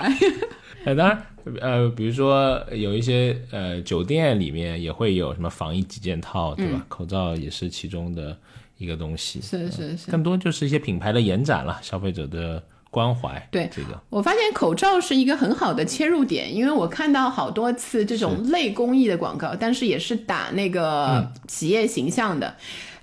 [0.86, 1.26] 呃， 当然，
[1.62, 6.86] 呃，比如说有一些呃酒店里面也会有什么防疫几件套，对吧？
[6.88, 8.36] 口罩也是其中的
[8.78, 9.40] 一个东西。
[9.42, 10.12] 是是是。
[10.12, 13.48] 更多就是一些品牌的延展了，消费者的关怀。
[13.52, 22.56] 对这个，我发现口罩是一个很好的切入点，因为我看到好多次这种类公益的广告，但是也是打那个企业形象的。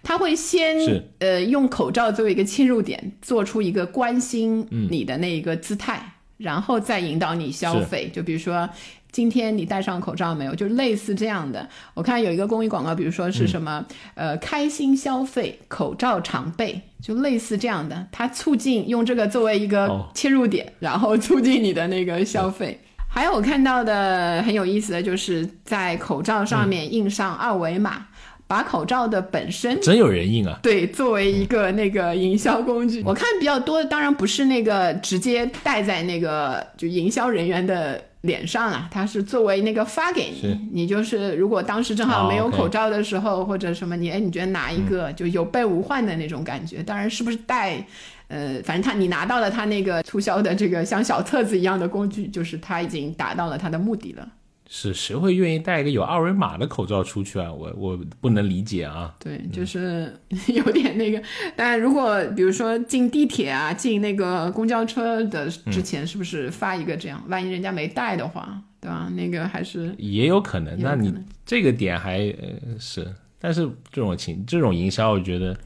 [0.03, 0.76] 他会先
[1.18, 8.11] 呃用口罩作为一个切入点，做出一个关心你的那一个姿态，然后再引导你消费。
[8.12, 8.68] 就比如说
[9.12, 10.55] 今天你戴上口罩没有？
[10.55, 11.68] 就类似这样的。
[11.94, 13.84] 我看有一个公益广告，比如说是什么、
[14.14, 22.80] 呃开心消费，口罩常备，就类似这样的，它促进用这个作为一个哦切入点，然后促进你的那个消费。
[23.12, 28.07] 还有我看到的很有意思的就是在口罩上面印上二维码，
[28.51, 30.59] 把口罩的本身真有人印啊！
[30.61, 46.82] 对，作为一个那个营销工具，我看比较多的当然不是那个直接戴在那个就营销人员的脸上啦，它是作为那个发给你，你就是如果当时正好没有口罩的时候、或者什么你，哎，你觉得拿一个、就有备无患的那种感觉。
[46.82, 47.86] 当然是不是戴，
[48.26, 54.26] 呃，反正他你拿到了他那个促销的这个像小册子一样的工具，就是他已经达到了他的目的了。
[54.72, 57.52] 是谁会愿意带一个有二维码的口罩出去啊？
[57.52, 59.12] 我我不能理解啊！
[59.18, 60.16] 对，就是
[60.46, 61.20] 有点那个。
[61.56, 67.20] 但如果比如说进地铁啊、进那个公交车的之前，是不是发一个这样？
[67.26, 69.10] 万一人家没带的话，对吧？
[69.16, 70.80] 那个还是也有可能。
[70.80, 71.12] 那你
[71.44, 75.56] 这个点还呃是，但是这种情这种营销，我觉得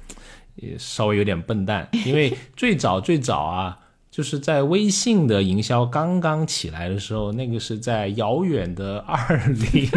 [0.55, 3.79] 也稍微有点笨蛋，因为最早 最早啊。
[4.15, 9.91] 就是在微信的营销刚刚起来的时候，那个是在遥远的 二零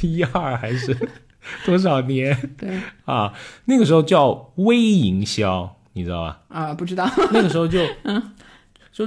[0.00, 0.96] 一二还是
[1.66, 3.32] 多少年对啊？
[3.64, 6.40] 那个时候叫微营销，你知道吧？
[6.46, 7.10] 啊、不知道。
[7.32, 8.22] 那个时候就， 嗯
[8.92, 9.04] 就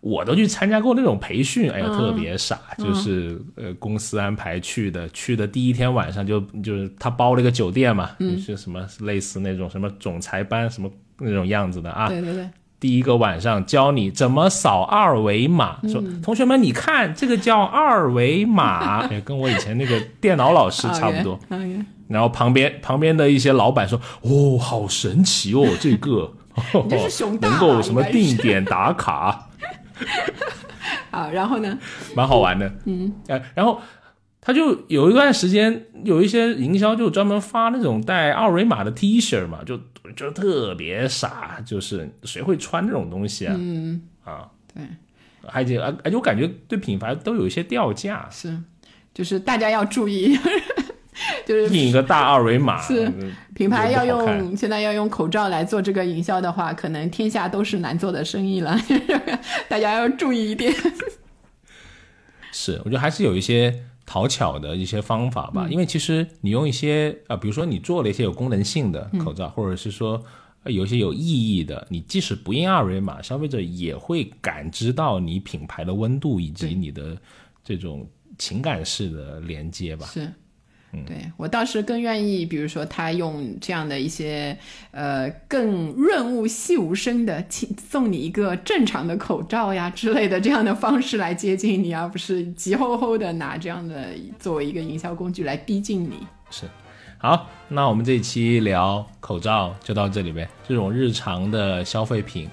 [0.00, 12.06] 我都去参加过那种培训，哎呀，特别傻，就是呃公司安排去的，去的第一天晚上就就是他包了一个酒店嘛，就是什么类似那种什么总裁班什么那种样子的啊。
[12.08, 12.46] 对对对。
[12.78, 21.38] 第一个晚上教你怎么扫二维码，说同学们你看这个叫二维码， 哎，跟我以前那个电脑老师差不多。
[22.08, 26.32] 然后旁边旁边的一些老板说，哦，好神奇哦，这个。
[27.40, 29.48] 能够什么定点打卡。
[31.10, 31.76] 啊，然后呢？
[32.14, 33.80] 蛮好玩的，嗯，哎，然后
[34.44, 39.80] 他就有一段时间有一些营销就专门发那种带二维码的 T 恤嘛，就。
[40.14, 43.54] 就特别傻，就是谁会穿这种东西啊？
[43.58, 44.84] 嗯啊，对，
[45.46, 48.56] 而且而且我感觉对品牌都有一些掉价，是，
[49.14, 50.38] 就是大家要注意，
[51.46, 53.10] 就是印一个大二维码， 是
[53.54, 58.78] 品牌要用现在要用口罩来做这个营销的话，可能天下都是难做的生意了，
[59.68, 60.72] 大家要注意一点。
[62.52, 63.84] 是，我觉得还是有一些。
[64.06, 70.22] 讨巧的一些方法吧，因为其实你用一些啊，比如说你做了一些有功能性的口罩，或者是说
[70.64, 77.16] 有一些有意义的，你即使不印二维码，消费者也会感知到你品牌的温度以及你的
[77.62, 78.06] 这种
[78.38, 80.06] 情感式的连接吧。
[80.06, 80.30] 是。
[81.06, 84.56] 对我倒是更愿意，比如说他用这样的一些
[84.90, 87.44] 呃更润物细无声的，
[87.90, 96.26] 送你一个正常的口罩呀之类的这样的方式来接近你，而不是急吼吼的拿这样的作为一个营销工具来逼近你。
[96.50, 96.66] 是，
[97.18, 100.48] 好，那我们这一期聊口罩就到这里呗。
[100.68, 102.48] 这种日常的消费品，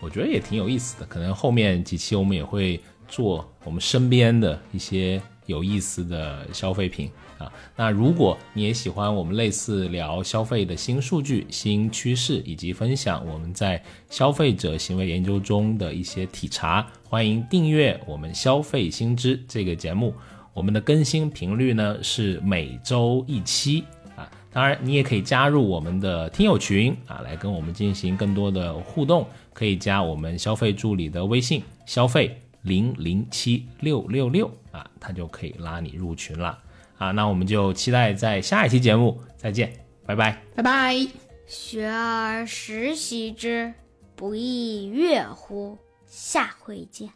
[0.00, 1.06] 我觉得也挺有意思的。
[1.06, 7.10] 可能后面几期我们也会做我们身边的一些有意思的消费品。
[7.38, 20.14] 啊，那如果你也喜欢我们类似聊消费的新数据、新趋势，以及分享我们在消费者行为研究中的一些体察，欢迎订阅我们消费新知这个节目。
[20.54, 23.84] 我们的更新频率呢是每周一期
[24.16, 36.58] 啊，当然你也可以加入我们的听友群啊，来跟我们进行更多的互动，可以加我们消费助理的微信消费零零七六六六啊，他就可以拉你入群了。
[36.98, 39.72] 啊，那我们就期待在下一期节目再见，
[40.04, 40.94] 拜拜，拜拜。
[41.46, 43.72] 学而时习之，
[44.14, 45.78] 不亦说乎？
[46.06, 47.15] 下回见。